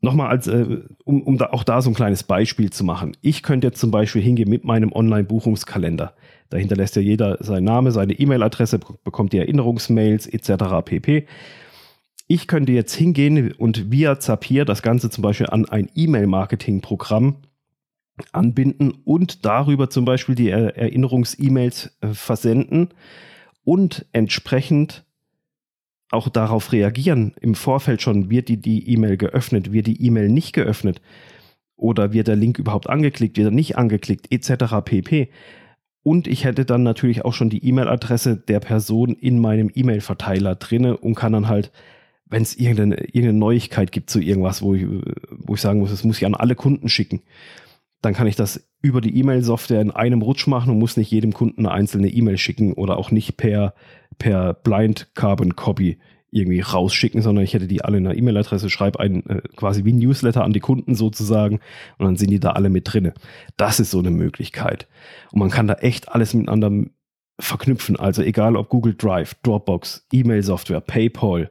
Nochmal, 0.00 0.28
als, 0.28 0.46
äh, 0.46 0.82
um, 1.04 1.22
um 1.22 1.38
da 1.38 1.46
auch 1.46 1.64
da 1.64 1.80
so 1.80 1.90
ein 1.90 1.94
kleines 1.94 2.22
Beispiel 2.22 2.70
zu 2.70 2.84
machen. 2.84 3.16
Ich 3.22 3.42
könnte 3.42 3.68
jetzt 3.68 3.80
zum 3.80 3.90
Beispiel 3.90 4.22
hingehen 4.22 4.50
mit 4.50 4.64
meinem 4.64 4.92
Online-Buchungskalender. 4.92 6.14
Da 6.50 6.58
hinterlässt 6.58 6.94
ja 6.94 7.02
jeder 7.02 7.38
seinen 7.42 7.64
Namen, 7.64 7.90
seine 7.90 8.12
E-Mail-Adresse, 8.12 8.78
bekommt 9.02 9.32
die 9.32 9.38
Erinnerungsmails 9.38 10.26
etc. 10.26 10.84
pp 10.84 11.26
ich 12.26 12.46
könnte 12.46 12.72
jetzt 12.72 12.94
hingehen 12.94 13.52
und 13.52 13.90
via 13.90 14.18
Zapier 14.18 14.64
das 14.64 14.82
Ganze 14.82 15.10
zum 15.10 15.22
Beispiel 15.22 15.48
an 15.48 15.66
ein 15.66 15.90
E-Mail-Marketing-Programm 15.94 17.36
anbinden 18.32 18.92
und 19.04 19.44
darüber 19.44 19.90
zum 19.90 20.04
Beispiel 20.04 20.34
die 20.34 20.48
Erinnerungs-E-Mails 20.48 21.96
äh, 22.00 22.08
versenden 22.08 22.90
und 23.64 24.06
entsprechend 24.12 25.04
auch 26.10 26.28
darauf 26.28 26.72
reagieren. 26.72 27.34
Im 27.40 27.54
Vorfeld 27.54 28.02
schon, 28.02 28.30
wird 28.30 28.48
die 28.48 28.88
E-Mail 28.88 29.16
geöffnet, 29.16 29.72
wird 29.72 29.88
die 29.88 30.00
E-Mail 30.04 30.28
nicht 30.28 30.52
geöffnet 30.52 31.00
oder 31.76 32.12
wird 32.12 32.28
der 32.28 32.36
Link 32.36 32.58
überhaupt 32.58 32.88
angeklickt, 32.88 33.36
wird 33.36 33.48
er 33.48 33.50
nicht 33.50 33.76
angeklickt, 33.76 34.30
etc. 34.30 34.76
pp. 34.84 35.28
Und 36.02 36.28
ich 36.28 36.44
hätte 36.44 36.64
dann 36.64 36.82
natürlich 36.82 37.24
auch 37.24 37.32
schon 37.32 37.50
die 37.50 37.66
E-Mail-Adresse 37.66 38.36
der 38.36 38.60
Person 38.60 39.14
in 39.14 39.38
meinem 39.40 39.70
E-Mail-Verteiler 39.74 40.54
drinne 40.54 40.96
und 40.96 41.14
kann 41.14 41.32
dann 41.32 41.48
halt, 41.48 41.72
wenn 42.26 42.42
es 42.42 42.56
irgendeine, 42.56 42.96
irgendeine 42.96 43.38
Neuigkeit 43.38 43.92
gibt 43.92 44.10
zu 44.10 44.20
irgendwas, 44.20 44.62
wo 44.62 44.74
ich, 44.74 44.86
wo 45.30 45.54
ich 45.54 45.60
sagen 45.60 45.80
muss, 45.80 45.90
das 45.90 46.04
muss 46.04 46.18
ich 46.18 46.26
an 46.26 46.34
alle 46.34 46.54
Kunden 46.54 46.88
schicken, 46.88 47.22
dann 48.02 48.14
kann 48.14 48.26
ich 48.26 48.36
das 48.36 48.68
über 48.82 49.00
die 49.00 49.16
E-Mail-Software 49.18 49.80
in 49.80 49.90
einem 49.90 50.22
Rutsch 50.22 50.46
machen 50.46 50.70
und 50.70 50.78
muss 50.78 50.96
nicht 50.96 51.10
jedem 51.10 51.32
Kunden 51.32 51.66
eine 51.66 51.74
einzelne 51.74 52.08
E-Mail 52.08 52.38
schicken 52.38 52.74
oder 52.74 52.98
auch 52.98 53.10
nicht 53.10 53.36
per, 53.36 53.74
per 54.18 54.54
Blind 54.54 55.08
Carbon 55.14 55.56
Copy 55.56 55.98
irgendwie 56.30 56.60
rausschicken, 56.60 57.22
sondern 57.22 57.44
ich 57.44 57.54
hätte 57.54 57.68
die 57.68 57.82
alle 57.84 57.98
in 57.98 58.06
einer 58.06 58.16
E-Mail-Adresse, 58.16 58.68
schreibe 58.68 58.98
ein 58.98 59.24
äh, 59.26 59.40
quasi 59.54 59.84
wie 59.84 59.92
ein 59.92 59.98
Newsletter 59.98 60.42
an 60.42 60.52
die 60.52 60.60
Kunden 60.60 60.96
sozusagen 60.96 61.60
und 61.98 62.06
dann 62.06 62.16
sind 62.16 62.30
die 62.30 62.40
da 62.40 62.50
alle 62.50 62.70
mit 62.70 62.92
drinne. 62.92 63.14
Das 63.56 63.78
ist 63.78 63.92
so 63.92 64.00
eine 64.00 64.10
Möglichkeit. 64.10 64.88
Und 65.30 65.38
man 65.38 65.50
kann 65.50 65.68
da 65.68 65.74
echt 65.74 66.08
alles 66.08 66.34
miteinander 66.34 66.90
verknüpfen. 67.38 67.96
Also 67.96 68.22
egal 68.22 68.56
ob 68.56 68.68
Google 68.68 68.94
Drive, 68.94 69.34
Dropbox, 69.42 70.06
E-Mail-Software, 70.12 70.80
PayPal, 70.80 71.50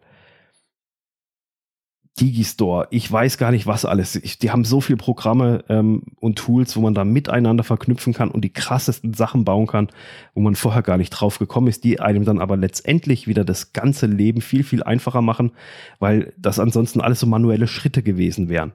Digistore, 2.19 2.87
ich 2.91 3.11
weiß 3.11 3.39
gar 3.39 3.49
nicht 3.49 3.65
was 3.65 3.85
alles. 3.85 4.15
Ich, 4.15 4.37
die 4.37 4.51
haben 4.51 4.65
so 4.65 4.81
viele 4.81 4.97
Programme 4.97 5.63
ähm, 5.67 6.03
und 6.19 6.37
Tools, 6.37 6.75
wo 6.75 6.81
man 6.81 6.93
da 6.93 7.05
miteinander 7.05 7.63
verknüpfen 7.63 8.13
kann 8.13 8.29
und 8.29 8.41
die 8.41 8.53
krassesten 8.53 9.15
Sachen 9.15 9.45
bauen 9.45 9.65
kann, 9.65 9.89
wo 10.35 10.41
man 10.41 10.53
vorher 10.55 10.83
gar 10.83 10.97
nicht 10.97 11.09
drauf 11.09 11.39
gekommen 11.39 11.67
ist, 11.67 11.83
die 11.83 11.99
einem 11.99 12.23
dann 12.23 12.39
aber 12.39 12.55
letztendlich 12.55 13.27
wieder 13.27 13.43
das 13.43 13.73
ganze 13.73 14.05
Leben 14.05 14.41
viel, 14.41 14.63
viel 14.63 14.83
einfacher 14.83 15.23
machen, 15.23 15.53
weil 15.97 16.33
das 16.37 16.59
ansonsten 16.59 17.01
alles 17.01 17.19
so 17.19 17.25
manuelle 17.25 17.67
Schritte 17.67 18.03
gewesen 18.03 18.47
wären. 18.47 18.73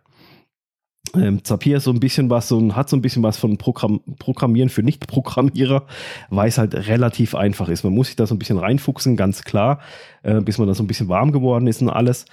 Ähm, 1.15 1.43
Zapier 1.45 1.79
ist 1.79 1.85
so 1.85 1.91
ein 1.91 2.01
bisschen 2.01 2.29
was, 2.31 2.49
so 2.49 2.59
ein, 2.59 2.77
hat 2.77 2.89
so 2.89 2.97
ein 2.97 3.03
bisschen 3.03 3.23
was 3.23 3.39
von 3.39 3.57
Programm, 3.57 4.01
Programmieren 4.19 4.69
für 4.69 4.83
Nicht-Programmierer, 4.83 5.87
weil 6.29 6.49
es 6.49 6.59
halt 6.59 6.75
relativ 6.75 7.35
einfach 7.35 7.69
ist. 7.69 7.85
Man 7.85 7.95
muss 7.95 8.09
sich 8.09 8.17
da 8.17 8.27
so 8.27 8.35
ein 8.35 8.39
bisschen 8.39 8.59
reinfuchsen, 8.59 9.17
ganz 9.17 9.43
klar, 9.43 9.81
äh, 10.23 10.41
bis 10.41 10.59
man 10.59 10.69
da 10.69 10.75
so 10.75 10.83
ein 10.83 10.87
bisschen 10.87 11.09
warm 11.09 11.33
geworden 11.33 11.67
ist 11.67 11.81
und 11.81 11.91
alles. 11.91 12.27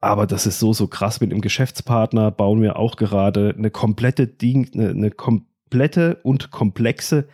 Aber 0.00 0.26
das 0.26 0.46
ist 0.46 0.60
so, 0.60 0.72
so 0.72 0.86
krass. 0.86 1.20
Mit 1.20 1.32
dem 1.32 1.40
Geschäftspartner 1.40 2.30
bauen 2.30 2.62
wir 2.62 2.76
auch 2.78 2.96
gerade 2.96 3.54
eine 3.56 3.70
komplette, 3.70 4.26
Dien 4.26 4.70
eine, 4.72 4.90
eine 4.90 5.10
komplette 5.10 6.18
und 6.22 6.50
komplexe 6.50 7.28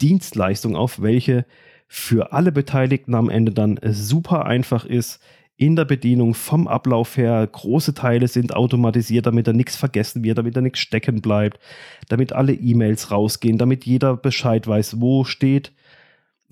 Dienstleistung 0.00 0.76
auf, 0.76 1.00
welche 1.00 1.46
für 1.88 2.32
alle 2.32 2.52
Beteiligten 2.52 3.14
am 3.14 3.28
Ende 3.28 3.52
dann 3.52 3.78
super 3.82 4.46
einfach 4.46 4.84
ist 4.84 5.20
in 5.56 5.76
der 5.76 5.84
Bedienung 5.84 6.34
vom 6.34 6.66
Ablauf 6.66 7.16
her. 7.16 7.46
Große 7.46 7.94
Teile 7.94 8.28
sind 8.28 8.56
automatisiert, 8.56 9.26
damit 9.26 9.46
da 9.46 9.52
nichts 9.52 9.76
vergessen 9.76 10.24
wird, 10.24 10.38
damit 10.38 10.56
da 10.56 10.60
nichts 10.60 10.80
stecken 10.80 11.20
bleibt, 11.20 11.60
damit 12.08 12.32
alle 12.32 12.52
E-Mails 12.52 13.10
rausgehen, 13.10 13.58
damit 13.58 13.84
jeder 13.84 14.16
Bescheid 14.16 14.66
weiß, 14.66 15.00
wo 15.00 15.24
steht 15.24 15.72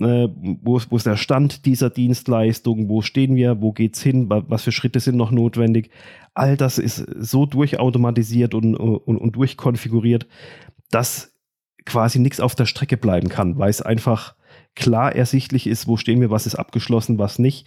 äh, 0.01 0.29
wo, 0.63 0.81
wo 0.89 0.97
ist 0.97 1.07
der 1.07 1.17
Stand 1.17 1.67
dieser 1.67 1.91
Dienstleistung, 1.91 2.89
wo 2.89 3.03
stehen 3.03 3.37
wir, 3.37 3.61
wo 3.61 3.73
geht's 3.73 4.03
hin, 4.03 4.27
was 4.29 4.65
für 4.65 4.73
Schritte 4.73 5.01
sind 5.01 5.17
noch 5.17 5.31
notwendig. 5.31 5.91
All 6.35 6.57
das 6.57 6.79
ist 6.79 7.05
so 7.19 7.47
durchautomatisiert 7.47 8.55
und, 8.55 8.75
und, 8.75 9.19
und 9.19 9.37
durchkonfiguriert, 9.37 10.27
dass 10.91 11.33
quasi 11.85 12.19
nichts 12.19 12.41
auf 12.41 12.55
der 12.55 12.67
Strecke 12.67 12.97
bleiben 12.97 13.29
kann, 13.29 13.59
weil 13.59 13.71
es 13.71 13.83
einfach 13.83 14.35
klar 14.75 15.15
ersichtlich 15.15 15.67
ist, 15.67 15.87
wo 15.87 15.97
stehen 15.97 16.21
wir, 16.21 16.31
was 16.31 16.47
ist 16.47 16.55
abgeschlossen, 16.55 17.19
was 17.19 17.39
nicht. 17.39 17.67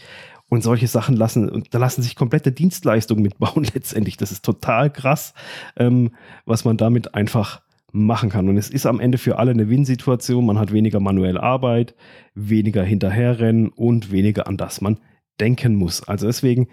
Und 0.50 0.62
solche 0.62 0.88
Sachen 0.88 1.16
lassen, 1.16 1.50
und 1.50 1.74
da 1.74 1.80
lassen 1.80 2.04
sich 2.04 2.16
komplette 2.16 2.52
Dienstleistungen 2.52 3.24
mitbauen 3.24 3.64
letztendlich. 3.74 4.18
Das 4.18 4.32
ist 4.32 4.46
total 4.46 4.92
krass, 4.92 5.34
ähm, 5.78 6.12
was 6.46 6.66
man 6.66 6.78
damit 6.78 7.16
einfach 7.16 7.62
machen 7.94 8.30
kann. 8.30 8.50
Und 8.50 8.58
es 8.58 8.70
ist 8.70 8.86
am 8.86 9.00
Ende 9.00 9.18
für 9.18 9.38
alle 9.38 9.52
eine 9.52 9.70
Win-Situation. 9.70 10.46
Man 10.46 10.60
hat 10.60 10.74
weniger 10.74 11.00
manuelle 11.00 11.42
Arbeit, 11.42 11.96
weniger 12.34 12.84
hinterherrennen 12.84 13.70
und 13.70 14.12
weniger 14.12 14.48
an 14.48 14.58
das 14.58 14.82
man 14.82 15.00
denken 15.40 15.76
muss. 15.76 16.04
Also 16.08 16.26
deswegen 16.26 16.68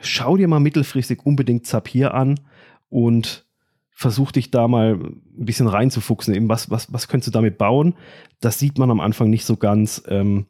schau 0.00 0.36
dir 0.36 0.48
mal 0.48 0.60
mittelfristig 0.60 1.24
unbedingt 1.24 1.66
Zapier 1.66 2.14
an 2.14 2.40
und 2.90 3.46
versuch 3.90 4.32
dich 4.32 4.50
da 4.50 4.68
mal 4.68 4.94
ein 4.94 5.44
bisschen 5.44 5.66
reinzufuchsen. 5.66 6.34
Eben 6.34 6.48
was, 6.48 6.70
was, 6.70 6.92
was 6.92 7.08
könntest 7.08 7.28
du 7.28 7.32
damit 7.32 7.58
bauen? 7.58 7.94
Das 8.40 8.58
sieht 8.58 8.78
man 8.78 8.90
am 8.90 9.00
Anfang 9.00 9.30
nicht 9.30 9.46
so 9.46 9.56
ganz, 9.56 10.02
ähm, 10.08 10.46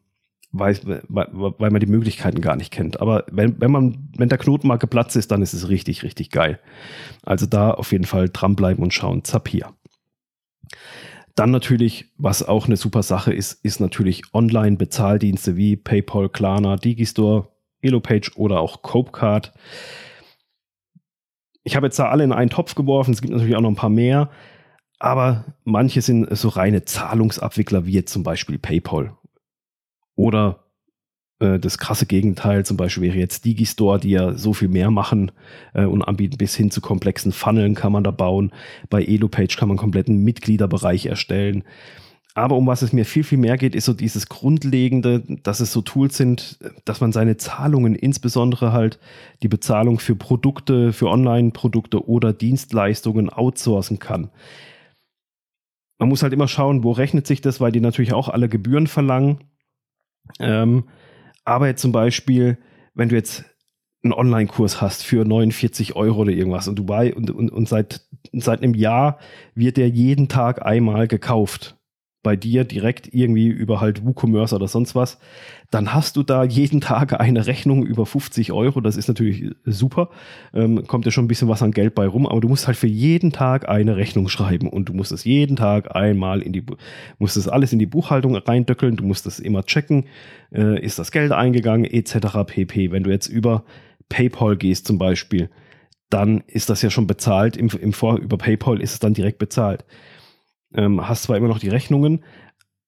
weil, 0.53 0.77
weil, 1.09 1.71
man 1.71 1.81
die 1.81 1.87
Möglichkeiten 1.87 2.41
gar 2.41 2.57
nicht 2.57 2.73
kennt. 2.73 3.01
Aber 3.01 3.25
wenn, 3.31 3.61
wenn 3.61 3.71
man, 3.71 4.09
wenn 4.17 4.29
der 4.29 4.39
Knoten 4.39 4.67
mal 4.67 4.79
geplatzt 4.79 5.15
ist, 5.15 5.31
dann 5.31 5.43
ist 5.43 5.53
es 5.53 5.69
richtig, 5.69 6.03
richtig 6.03 6.31
geil. 6.31 6.59
Also 7.23 7.47
da 7.47 7.71
auf 7.71 7.93
jeden 7.93 8.05
Fall 8.05 8.29
dranbleiben 8.29 8.83
und 8.83 8.93
schauen. 8.93 9.23
Zapier. 9.23 9.73
Dann 11.35 11.51
natürlich, 11.51 12.13
was 12.19 12.47
auch 12.47 12.67
eine 12.67 12.77
super 12.77 13.03
Sache 13.03 13.33
ist, 13.33 13.65
ist 13.65 13.81
natürlich 13.81 14.23
Online-Bezahldienste 14.35 15.57
wie 15.57 15.77
PayPal, 15.77 16.29
Klarna, 16.29 16.77
Digistore, 16.77 17.49
Elopage 17.81 18.33
oder 18.37 18.61
auch 18.61 18.83
Copecard. 18.83 19.53
Ich 21.63 21.77
habe 21.77 21.87
jetzt 21.87 21.99
da 21.99 22.09
alle 22.09 22.25
in 22.25 22.33
einen 22.33 22.51
Topf 22.51 22.75
geworfen. 22.75 23.13
Es 23.13 23.21
gibt 23.21 23.33
natürlich 23.33 23.57
auch 23.57 23.61
noch 23.61 23.71
ein 23.71 23.77
paar 23.77 23.91
mehr. 23.91 24.31
Aber 24.99 25.45
manche 25.65 26.03
sind 26.03 26.29
so 26.37 26.49
reine 26.49 26.85
Zahlungsabwickler 26.85 27.87
wie 27.87 27.93
jetzt 27.93 28.13
zum 28.13 28.23
Beispiel 28.23 28.59
PayPal. 28.59 29.17
Oder 30.15 30.70
das 31.41 31.79
krasse 31.79 32.07
Gegenteil 32.07 32.67
zum 32.67 32.77
Beispiel 32.77 33.05
wäre 33.05 33.17
jetzt 33.17 33.45
Digistore, 33.45 33.99
die 33.99 34.11
ja 34.11 34.35
so 34.35 34.53
viel 34.53 34.69
mehr 34.69 34.91
machen 34.91 35.33
äh, 35.73 35.85
und 35.85 36.03
anbieten, 36.03 36.37
bis 36.37 36.55
hin 36.55 36.71
zu 36.71 36.81
komplexen 36.81 37.33
Funneln 37.33 37.75
kann 37.75 37.93
man 37.93 38.05
da 38.05 38.11
bauen. 38.11 38.53
Bei 38.91 39.03
EloPage 39.03 39.57
kann 39.57 39.69
man 39.69 39.79
kompletten 39.79 40.23
Mitgliederbereich 40.23 41.07
erstellen. 41.07 41.65
Aber 42.35 42.57
um 42.57 42.67
was 42.67 42.83
es 42.83 42.93
mir 42.93 43.05
viel, 43.05 43.25
viel 43.25 43.39
mehr 43.39 43.57
geht, 43.57 43.75
ist 43.75 43.87
so 43.87 43.93
dieses 43.93 44.29
Grundlegende, 44.29 45.23
dass 45.43 45.61
es 45.61 45.73
so 45.73 45.81
Tools 45.81 46.17
sind, 46.17 46.59
dass 46.85 47.01
man 47.01 47.11
seine 47.11 47.39
Zahlungen, 47.39 47.97
insbesondere 47.97 48.73
halt 48.73 49.01
die 49.43 49.49
Bezahlung 49.49 49.99
für 49.99 50.15
Produkte, 50.15 50.93
für 50.93 51.09
Online-Produkte 51.09 52.07
oder 52.07 52.33
Dienstleistungen 52.33 53.31
outsourcen 53.31 53.99
kann. 53.99 54.31
Man 55.99 56.09
muss 56.09 56.23
halt 56.23 56.33
immer 56.33 56.49
schauen, 56.49 56.85
wo 56.85 56.93
rechnet 56.93 57.27
sich 57.27 57.41
das, 57.41 57.61
weil 57.61 57.73
die 57.73 57.81
natürlich 57.81 58.13
auch 58.13 58.29
alle 58.29 58.49
Gebühren 58.49 58.87
verlangen. 58.87 59.39
Ähm, 60.39 60.85
aber 61.51 61.67
jetzt 61.67 61.83
zum 61.83 61.91
Beispiel, 61.91 62.59
wenn 62.95 63.09
du 63.09 63.17
jetzt 63.17 63.45
einen 64.05 64.13
Online-Kurs 64.13 64.81
hast 64.81 65.05
für 65.05 65.25
49 65.25 65.97
Euro 65.97 66.21
oder 66.21 66.31
irgendwas 66.31 66.69
und 66.69 66.79
du 66.79 66.85
bei 66.85 67.13
und, 67.13 67.31
und, 67.31 67.51
und 67.51 67.69
seit, 67.69 68.03
seit 68.33 68.63
einem 68.63 68.75
Jahr 68.75 69.19
wird 69.55 69.77
der 69.77 69.89
jeden 69.89 70.29
Tag 70.29 70.65
einmal 70.65 71.09
gekauft 71.09 71.77
bei 72.23 72.37
dir 72.37 72.65
direkt 72.65 73.15
irgendwie 73.15 73.47
über 73.47 73.81
halt 73.81 74.05
WooCommerce 74.05 74.55
oder 74.55 74.69
sonst 74.69 74.95
was, 74.95 75.19
dann 75.71 75.95
hast 75.95 76.17
du 76.17 76.23
da 76.23 76.45
jeden 76.45 76.83
Tag 76.83 77.19
eine 77.19 77.47
Rechnung 77.47 77.87
über 77.87 78.05
50 78.05 78.53
Euro. 78.53 78.81
Das 78.83 78.97
ist 78.97 79.09
natürlich 79.09 79.51
super. 79.65 80.11
Ähm, 80.53 80.87
kommt 80.87 81.07
ja 81.07 81.13
schon 81.13 81.25
ein 81.25 81.29
bisschen 81.29 81.49
was 81.49 81.63
an 81.63 81.71
Geld 81.71 81.95
bei 81.95 82.07
rum, 82.07 82.27
aber 82.27 82.41
du 82.41 82.49
musst 82.49 82.67
halt 82.67 82.77
für 82.77 82.87
jeden 82.87 83.33
Tag 83.33 83.69
eine 83.69 83.97
Rechnung 83.97 84.29
schreiben 84.29 84.69
und 84.69 84.91
du 84.91 84.93
musst 84.93 85.13
es 85.13 85.25
jeden 85.25 85.57
Tag 85.57 85.95
einmal 85.95 86.43
in 86.43 86.53
die, 86.53 86.65
musst 87.19 87.39
es 87.39 87.49
alles 87.49 87.73
in 87.73 87.79
die 87.79 87.87
Buchhaltung 87.87 88.37
reindöckeln. 88.37 88.97
Du 88.97 89.05
musst 89.05 89.27
es 89.27 89.39
immer 89.39 89.65
checken. 89.65 90.05
Äh, 90.53 90.85
ist 90.85 90.99
das 90.99 91.13
Geld 91.13 91.33
eingegangen, 91.33 91.85
etc. 91.85 92.45
pp. 92.47 92.91
Wenn 92.91 93.05
du 93.05 93.11
jetzt 93.11 93.29
über 93.29 93.65
PayPal 94.11 94.57
gehst 94.57 94.87
zum 94.87 94.99
Beispiel, 94.99 95.49
dann 96.11 96.43
ist 96.49 96.69
das 96.69 96.83
ja 96.83 96.91
schon 96.91 97.07
bezahlt. 97.07 97.57
Im, 97.57 97.71
im 97.81 97.95
Vor 97.95 98.19
über 98.19 98.37
PayPal 98.37 98.83
ist 98.83 98.93
es 98.93 98.99
dann 98.99 99.15
direkt 99.15 99.39
bezahlt 99.39 99.87
ähm, 100.75 101.07
hast 101.09 101.25
zwar 101.25 101.37
immer 101.37 101.49
noch 101.49 101.59
die 101.59 101.69
Rechnungen, 101.69 102.25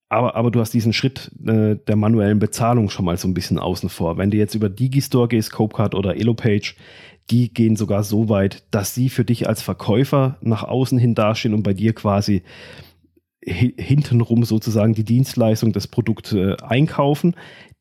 aber, 0.09 0.35
aber 0.35 0.51
du 0.51 0.59
hast 0.59 0.73
diesen 0.73 0.93
Schritt 0.93 1.31
äh, 1.45 1.75
der 1.75 1.95
manuellen 1.95 2.39
Bezahlung 2.39 2.89
schon 2.89 3.05
mal 3.05 3.17
so 3.17 3.27
ein 3.27 3.33
bisschen 3.33 3.57
außen 3.57 3.89
vor. 3.89 4.17
Wenn 4.17 4.29
du 4.29 4.37
jetzt 4.37 4.53
über 4.53 4.69
Digistore 4.69 5.27
gehst, 5.27 5.51
Copecard 5.51 5.95
oder 5.95 6.15
Elopage, 6.15 6.75
die 7.31 7.53
gehen 7.53 7.75
sogar 7.75 8.03
so 8.03 8.29
weit, 8.29 8.63
dass 8.71 8.93
sie 8.93 9.09
für 9.09 9.25
dich 9.25 9.47
als 9.47 9.61
Verkäufer 9.61 10.37
nach 10.41 10.63
außen 10.63 10.99
hin 10.99 11.15
dastehen 11.15 11.53
und 11.53 11.63
bei 11.63 11.73
dir 11.73 11.93
quasi 11.93 12.43
hintenrum 13.45 14.45
sozusagen 14.45 14.93
die 14.93 15.03
Dienstleistung, 15.03 15.73
das 15.73 15.87
Produkt 15.87 16.31
äh, 16.33 16.55
einkaufen. 16.61 17.35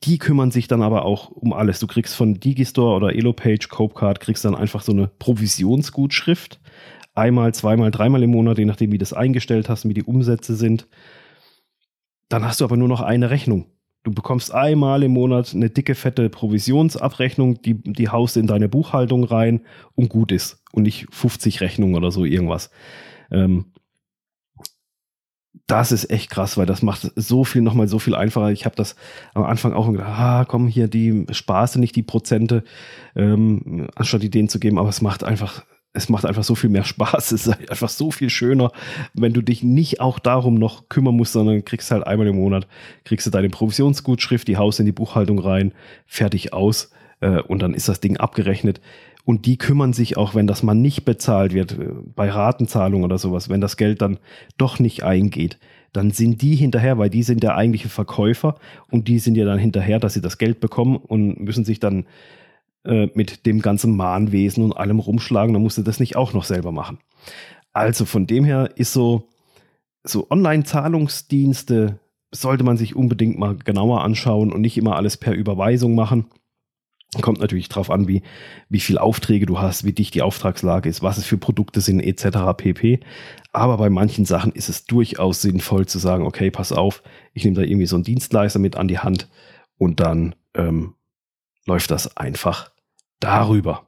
Die 0.04 0.18
kümmern 0.18 0.50
sich 0.50 0.66
dann 0.66 0.82
aber 0.82 1.04
auch 1.04 1.30
um 1.30 1.52
alles. 1.52 1.78
Du 1.78 1.86
kriegst 1.86 2.16
von 2.16 2.40
Digistore 2.40 2.96
oder 2.96 3.14
Elopage, 3.14 3.68
Copecard, 3.68 4.18
kriegst 4.20 4.44
dann 4.44 4.56
einfach 4.56 4.82
so 4.82 4.92
eine 4.92 5.08
Provisionsgutschrift 5.18 6.60
einmal, 7.14 7.54
zweimal, 7.54 7.90
dreimal 7.90 8.22
im 8.22 8.30
Monat, 8.30 8.58
je 8.58 8.64
nachdem, 8.64 8.92
wie 8.92 8.98
du 8.98 9.02
das 9.02 9.12
eingestellt 9.12 9.68
hast, 9.68 9.88
wie 9.88 9.94
die 9.94 10.04
Umsätze 10.04 10.54
sind. 10.54 10.86
Dann 12.28 12.44
hast 12.44 12.60
du 12.60 12.64
aber 12.64 12.76
nur 12.76 12.88
noch 12.88 13.00
eine 13.00 13.30
Rechnung. 13.30 13.66
Du 14.04 14.10
bekommst 14.10 14.52
einmal 14.52 15.02
im 15.04 15.12
Monat 15.12 15.54
eine 15.54 15.70
dicke, 15.70 15.94
fette 15.94 16.28
Provisionsabrechnung, 16.28 17.62
die, 17.62 17.74
die 17.74 18.08
haust 18.08 18.36
in 18.36 18.48
deine 18.48 18.68
Buchhaltung 18.68 19.24
rein 19.24 19.60
und 19.94 20.08
gut 20.08 20.32
ist. 20.32 20.62
Und 20.72 20.84
nicht 20.84 21.06
50 21.12 21.60
Rechnungen 21.60 21.94
oder 21.94 22.10
so 22.10 22.24
irgendwas. 22.24 22.70
Ähm, 23.30 23.66
das 25.66 25.92
ist 25.92 26.10
echt 26.10 26.30
krass, 26.30 26.56
weil 26.56 26.66
das 26.66 26.82
macht 26.82 27.12
so 27.14 27.44
viel 27.44 27.62
nochmal 27.62 27.86
so 27.86 27.98
viel 27.98 28.14
einfacher. 28.14 28.50
Ich 28.50 28.64
habe 28.64 28.74
das 28.74 28.96
am 29.34 29.44
Anfang 29.44 29.72
auch 29.72 29.90
gedacht, 29.90 30.08
ah, 30.08 30.44
komm 30.46 30.66
hier, 30.66 30.88
die 30.88 31.26
Spaße 31.30 31.78
nicht 31.78 31.94
die 31.94 32.02
Prozente, 32.02 32.64
ähm, 33.14 33.88
anstatt 33.94 34.24
Ideen 34.24 34.48
zu 34.48 34.58
geben, 34.58 34.78
aber 34.78 34.88
es 34.88 35.00
macht 35.00 35.22
einfach, 35.22 35.64
es 35.94 36.08
macht 36.08 36.24
einfach 36.24 36.44
so 36.44 36.54
viel 36.54 36.70
mehr 36.70 36.84
Spaß. 36.84 37.32
Es 37.32 37.46
ist 37.46 37.70
einfach 37.70 37.88
so 37.88 38.10
viel 38.10 38.30
schöner, 38.30 38.72
wenn 39.14 39.32
du 39.32 39.42
dich 39.42 39.62
nicht 39.62 40.00
auch 40.00 40.18
darum 40.18 40.54
noch 40.54 40.88
kümmern 40.88 41.16
musst, 41.16 41.32
sondern 41.32 41.64
kriegst 41.64 41.90
halt 41.90 42.06
einmal 42.06 42.26
im 42.26 42.36
Monat, 42.36 42.66
kriegst 43.04 43.26
du 43.26 43.30
deine 43.30 43.50
Provisionsgutschrift, 43.50 44.48
die 44.48 44.56
haust 44.56 44.80
in 44.80 44.86
die 44.86 44.92
Buchhaltung 44.92 45.38
rein, 45.38 45.72
fertig 46.06 46.52
aus 46.52 46.90
äh, 47.20 47.40
und 47.40 47.62
dann 47.62 47.74
ist 47.74 47.88
das 47.88 48.00
Ding 48.00 48.16
abgerechnet. 48.16 48.80
Und 49.24 49.46
die 49.46 49.56
kümmern 49.56 49.92
sich 49.92 50.16
auch, 50.16 50.34
wenn 50.34 50.48
das 50.48 50.64
mal 50.64 50.74
nicht 50.74 51.04
bezahlt 51.04 51.52
wird, 51.52 51.72
äh, 51.72 51.90
bei 52.14 52.28
Ratenzahlung 52.30 53.04
oder 53.04 53.18
sowas, 53.18 53.48
wenn 53.48 53.60
das 53.60 53.76
Geld 53.76 54.02
dann 54.02 54.18
doch 54.58 54.78
nicht 54.78 55.04
eingeht, 55.04 55.58
dann 55.92 56.10
sind 56.10 56.40
die 56.40 56.56
hinterher, 56.56 56.98
weil 56.98 57.10
die 57.10 57.22
sind 57.22 57.42
der 57.42 57.56
eigentliche 57.56 57.90
Verkäufer 57.90 58.56
und 58.90 59.08
die 59.08 59.18
sind 59.18 59.36
ja 59.36 59.44
dann 59.44 59.58
hinterher, 59.58 59.98
dass 59.98 60.14
sie 60.14 60.22
das 60.22 60.38
Geld 60.38 60.58
bekommen 60.58 60.96
und 60.96 61.38
müssen 61.40 61.64
sich 61.64 61.80
dann 61.80 62.06
äh, 62.84 63.08
mit 63.14 63.46
dem 63.46 63.60
ganzen 63.60 63.96
Mahnwesen 63.96 64.64
und 64.64 64.72
allem 64.72 64.98
rumschlagen, 64.98 65.52
dann 65.52 65.62
musst 65.62 65.78
du 65.78 65.82
das 65.82 66.00
nicht 66.00 66.16
auch 66.16 66.32
noch 66.32 66.44
selber 66.44 66.72
machen. 66.72 66.98
Also 67.72 68.04
von 68.04 68.26
dem 68.26 68.44
her 68.44 68.70
ist 68.76 68.92
so, 68.92 69.28
so 70.04 70.28
Online-Zahlungsdienste 70.30 72.00
sollte 72.32 72.64
man 72.64 72.76
sich 72.76 72.96
unbedingt 72.96 73.38
mal 73.38 73.56
genauer 73.56 74.02
anschauen 74.02 74.52
und 74.52 74.60
nicht 74.62 74.76
immer 74.76 74.96
alles 74.96 75.16
per 75.16 75.34
Überweisung 75.34 75.94
machen. 75.94 76.26
Kommt 77.20 77.40
natürlich 77.40 77.68
darauf 77.68 77.90
an, 77.90 78.08
wie, 78.08 78.22
wie 78.70 78.80
viel 78.80 78.96
Aufträge 78.96 79.44
du 79.44 79.58
hast, 79.58 79.84
wie 79.84 79.92
dicht 79.92 80.14
die 80.14 80.22
Auftragslage 80.22 80.88
ist, 80.88 81.02
was 81.02 81.18
es 81.18 81.26
für 81.26 81.36
Produkte 81.36 81.82
sind, 81.82 82.00
etc. 82.00 82.38
pp. 82.56 83.00
Aber 83.52 83.76
bei 83.76 83.90
manchen 83.90 84.24
Sachen 84.24 84.52
ist 84.52 84.70
es 84.70 84.86
durchaus 84.86 85.42
sinnvoll 85.42 85.86
zu 85.86 85.98
sagen, 85.98 86.26
okay, 86.26 86.50
pass 86.50 86.72
auf, 86.72 87.02
ich 87.34 87.44
nehme 87.44 87.56
da 87.56 87.62
irgendwie 87.62 87.86
so 87.86 87.96
einen 87.96 88.04
Dienstleister 88.04 88.58
mit 88.58 88.76
an 88.76 88.88
die 88.88 88.98
Hand 88.98 89.28
und 89.76 90.00
dann 90.00 90.34
ähm, 90.54 90.94
läuft 91.66 91.90
das 91.90 92.16
einfach 92.16 92.71
darüber. 93.22 93.86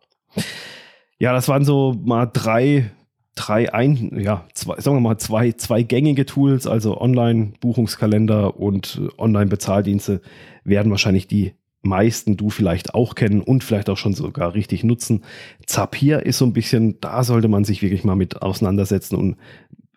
Ja, 1.18 1.32
das 1.32 1.48
waren 1.48 1.64
so 1.64 1.94
mal 2.04 2.26
drei, 2.26 2.90
drei 3.34 3.72
ein, 3.72 4.18
ja, 4.18 4.44
zwei, 4.54 4.80
sagen 4.80 4.96
wir 4.96 5.00
mal 5.00 5.18
zwei, 5.18 5.52
zwei 5.52 5.82
gängige 5.82 6.26
Tools, 6.26 6.66
also 6.66 7.00
Online-Buchungskalender 7.00 8.58
und 8.58 9.00
Online-Bezahldienste 9.18 10.20
werden 10.64 10.90
wahrscheinlich 10.90 11.28
die 11.28 11.54
meisten 11.82 12.36
du 12.36 12.50
vielleicht 12.50 12.94
auch 12.94 13.14
kennen 13.14 13.42
und 13.42 13.62
vielleicht 13.62 13.90
auch 13.90 13.98
schon 13.98 14.14
sogar 14.14 14.54
richtig 14.54 14.84
nutzen. 14.84 15.22
Zapier 15.66 16.24
ist 16.24 16.38
so 16.38 16.46
ein 16.46 16.54
bisschen, 16.54 17.00
da 17.00 17.22
sollte 17.24 17.48
man 17.48 17.64
sich 17.64 17.82
wirklich 17.82 18.04
mal 18.04 18.16
mit 18.16 18.42
auseinandersetzen 18.42 19.16
und 19.16 19.36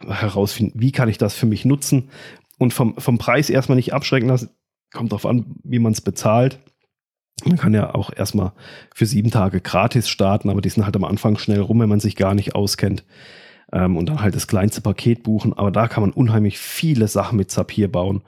herausfinden, 0.06 0.80
wie 0.80 0.92
kann 0.92 1.10
ich 1.10 1.18
das 1.18 1.34
für 1.34 1.46
mich 1.46 1.66
nutzen 1.66 2.10
und 2.58 2.74
vom, 2.74 2.96
vom 2.98 3.18
Preis 3.18 3.50
erstmal 3.50 3.78
nicht 3.78 3.94
abschrecken 3.94 4.28
lassen. 4.28 4.50
Kommt 4.94 5.12
darauf 5.12 5.26
an, 5.26 5.56
wie 5.64 5.80
man 5.80 5.94
es 5.94 6.02
bezahlt. 6.02 6.60
Man 7.46 7.58
kann 7.58 7.74
ja 7.74 7.94
auch 7.94 8.12
erstmal 8.16 8.52
für 8.94 9.06
sieben 9.06 9.32
Tage 9.32 9.62
gratis 9.62 10.10
starten, 10.10 10.50
aber 10.50 10.62
die 10.62 10.70
sind 10.70 10.86
halt 10.86 10.96
am 10.96 11.04
Anfang 11.04 11.38
schnell 11.38 11.62
rum, 11.62 11.80
wenn 11.80 11.90
man 11.90 12.00
sich 12.00 12.16
gar 12.16 12.34
nicht 12.34 12.56
auskennt. 12.56 13.04
Ähm, 13.72 13.98
und 13.98 14.08
dann 14.10 14.22
halt 14.22 14.36
das 14.36 14.48
kleinste 14.48 14.82
Paket 14.82 15.24
buchen. 15.24 15.54
Aber 15.54 15.72
da 15.72 15.88
kann 15.88 16.02
man 16.02 16.12
unheimlich 16.12 16.58
viele 16.58 17.08
Sachen 17.08 17.38
mit 17.38 17.52
Zapier 17.52 17.92
bauen, 17.92 18.24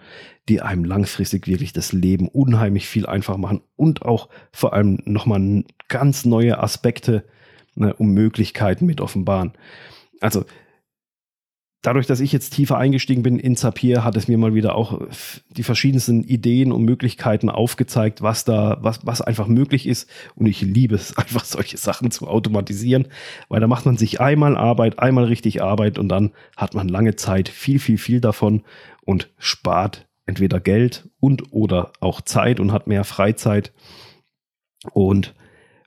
die 0.48 0.62
einem 0.62 0.84
langfristig 0.84 1.48
wirklich 1.48 1.74
das 1.74 1.92
Leben 1.92 2.28
unheimlich 2.28 2.88
viel 2.88 3.06
einfacher 3.06 3.38
machen 3.38 3.62
und 3.76 4.04
auch 4.04 4.30
vor 4.52 4.74
allem 4.74 5.00
nochmal 5.06 5.64
ganz 5.88 6.26
neue 6.26 6.60
Aspekte 6.60 7.24
ne, 7.76 7.94
und 7.94 8.14
Möglichkeiten 8.14 8.86
mit 8.86 9.02
offenbaren. 9.02 9.54
Also 10.22 10.46
dadurch, 11.82 12.08
dass 12.08 12.20
ich 12.20 12.32
jetzt 12.32 12.52
tiefer 12.52 12.78
eingestiegen 12.78 13.24
bin 13.24 13.40
in 13.40 13.56
Zapier, 13.56 14.04
hat 14.04 14.18
es 14.18 14.28
mir 14.28 14.38
mal 14.38 14.54
wieder 14.54 14.76
auch 14.76 15.02
die 15.50 15.64
verschiedensten 15.64 16.24
Ideen 16.24 16.72
und 16.72 16.84
Möglichkeiten 16.84 17.50
aufgezeigt, 17.50 18.22
was 18.22 18.44
da, 18.44 18.78
was, 18.82 19.06
was 19.06 19.22
einfach 19.22 19.48
möglich 19.48 19.88
ist. 19.88 20.10
Und 20.36 20.46
ich 20.46 20.62
liebe 20.62 20.96
es, 20.96 21.16
einfach 21.18 21.46
solche 21.46 21.78
Sachen 21.78 22.12
zu 22.12 22.28
automatisieren, 22.28 23.08
weil 23.48 23.62
da 23.62 23.68
macht 23.68 23.86
man 23.86 23.98
sich 23.98 24.20
einmal 24.20 24.58
Arbeit, 24.58 25.00
einmal 25.00 25.26
richtig 25.26 25.62
Arbeit 25.62 25.98
und 25.98 26.10
dann 26.10 26.32
hat 26.58 26.74
man 26.74 26.90
lange 26.90 27.16
Zeit 27.16 27.50
viel, 27.50 27.80
viel, 27.80 27.98
viel 27.98 28.22
davon 28.22 28.64
und 29.06 29.30
spart 29.38 30.08
entweder 30.26 30.60
Geld 30.60 31.10
und 31.20 31.52
oder 31.54 31.92
auch 32.02 32.22
Zeit 32.22 32.60
und 32.60 32.72
hat 32.72 32.88
mehr 32.88 33.04
Freizeit. 33.04 33.74
Und 34.94 35.34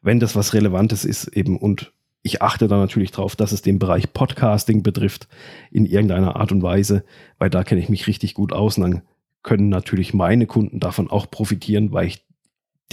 wenn 0.03 0.21
das 0.21 0.35
was 0.35 0.53
Relevantes 0.53 1.05
ist 1.05 1.29
eben 1.29 1.57
und 1.57 1.93
ich 2.23 2.41
achte 2.41 2.69
da 2.69 2.79
natürlich 2.79 3.11
drauf, 3.11 3.37
dass 3.37 3.53
es 3.53 3.63
den 3.63 3.79
Bereich 3.79 4.13
Podcasting 4.13 4.83
betrifft 4.83 5.29
in 5.71 5.87
irgendeiner 5.87 6.37
Art 6.37 6.53
und 6.53 6.63
Weise, 6.63 7.05
weil 7.39 7.51
da 7.51 7.65
kenne 7.65 7.81
ich 7.81 7.89
mich 7.89 8.07
richtig 8.07 8.35
gut 8.35 8.53
aus 8.53 8.79
und 8.79 8.83
dann 8.83 9.03
können 9.43 9.69
natürlich 9.69 10.15
meine 10.15 10.47
Kunden 10.47 10.79
davon 10.79 11.11
auch 11.11 11.31
profitieren, 11.31 11.93
weil 11.93 12.07
ich 12.07 12.25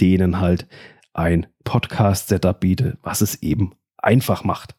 denen 0.00 0.40
halt 0.40 0.66
ein 1.12 1.46
Podcast-Setup 1.64 2.58
biete, 2.58 2.98
was 3.02 3.20
es 3.20 3.42
eben 3.42 3.72
einfach 3.98 4.44
macht. 4.44 4.74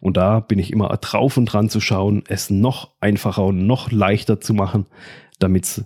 Und 0.00 0.16
da 0.16 0.40
bin 0.40 0.58
ich 0.58 0.72
immer 0.72 0.88
drauf 0.96 1.36
und 1.36 1.46
dran 1.46 1.68
zu 1.68 1.80
schauen, 1.80 2.22
es 2.26 2.48
noch 2.48 2.94
einfacher 3.00 3.44
und 3.44 3.66
noch 3.66 3.90
leichter 3.90 4.40
zu 4.40 4.54
machen, 4.54 4.86
damit 5.38 5.64
es 5.64 5.84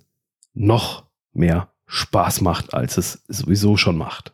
noch 0.52 1.04
mehr 1.32 1.68
Spaß 1.86 2.42
macht, 2.42 2.74
als 2.74 2.96
es 2.96 3.24
sowieso 3.26 3.76
schon 3.76 3.96
macht. 3.96 4.32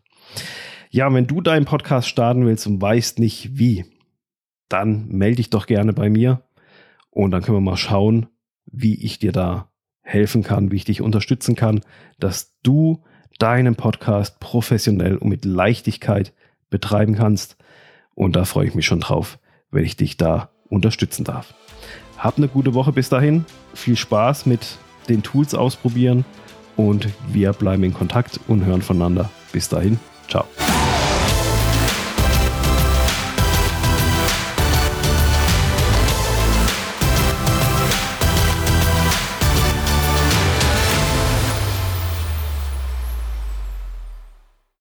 Ja, 0.93 1.13
wenn 1.15 1.29
du 1.29 1.41
deinen 1.41 1.67
Podcast 1.67 2.09
starten 2.09 2.45
willst 2.45 2.67
und 2.67 2.83
weißt 2.83 3.21
nicht 3.21 3.57
wie, 3.57 3.85
dann 4.69 5.07
melde 5.07 5.37
dich 5.37 5.49
doch 5.49 5.67
gerne 5.67 5.93
bei 5.93 6.11
mir 6.11 6.43
und 7.11 7.31
dann 7.31 7.43
können 7.43 7.59
wir 7.59 7.63
mal 7.63 7.77
schauen, 7.77 8.27
wie 8.67 9.01
ich 9.01 9.21
dir 9.21 9.31
da 9.31 9.71
helfen 10.03 10.43
kann, 10.43 10.73
wie 10.73 10.77
ich 10.77 10.85
dich 10.85 11.01
unterstützen 11.01 11.55
kann, 11.55 11.83
dass 12.19 12.59
du 12.65 13.05
deinen 13.39 13.77
Podcast 13.77 14.41
professionell 14.41 15.17
und 15.17 15.29
mit 15.29 15.45
Leichtigkeit 15.45 16.35
betreiben 16.71 17.15
kannst. 17.15 17.57
Und 18.17 18.35
da 18.35 18.45
freue 18.45 18.67
ich 18.67 18.75
mich 18.75 18.87
schon 18.87 19.01
drauf, 19.01 19.39
wenn 19.71 19.85
ich 19.85 19.97
dich 19.97 20.17
da 20.17 20.51
unterstützen 20.69 21.23
darf. 21.23 21.55
Hab 22.19 22.37
eine 22.37 22.49
gute 22.49 22.75
Woche 22.75 22.93
bis 22.93 23.09
dahin. 23.09 23.45
Viel 23.75 23.97
Spaß 23.97 24.47
mit 24.47 24.79
den 25.09 25.23
Tools 25.23 25.55
ausprobieren 25.55 26.25
und 26.77 27.09
wir 27.29 27.53
bleiben 27.53 27.85
in 27.85 27.95
Kontakt 27.95 28.41
und 28.49 28.65
hören 28.65 28.83
voneinander. 28.83 29.31
Bis 29.53 29.69
dahin, 29.69 30.01
ciao. 30.29 30.47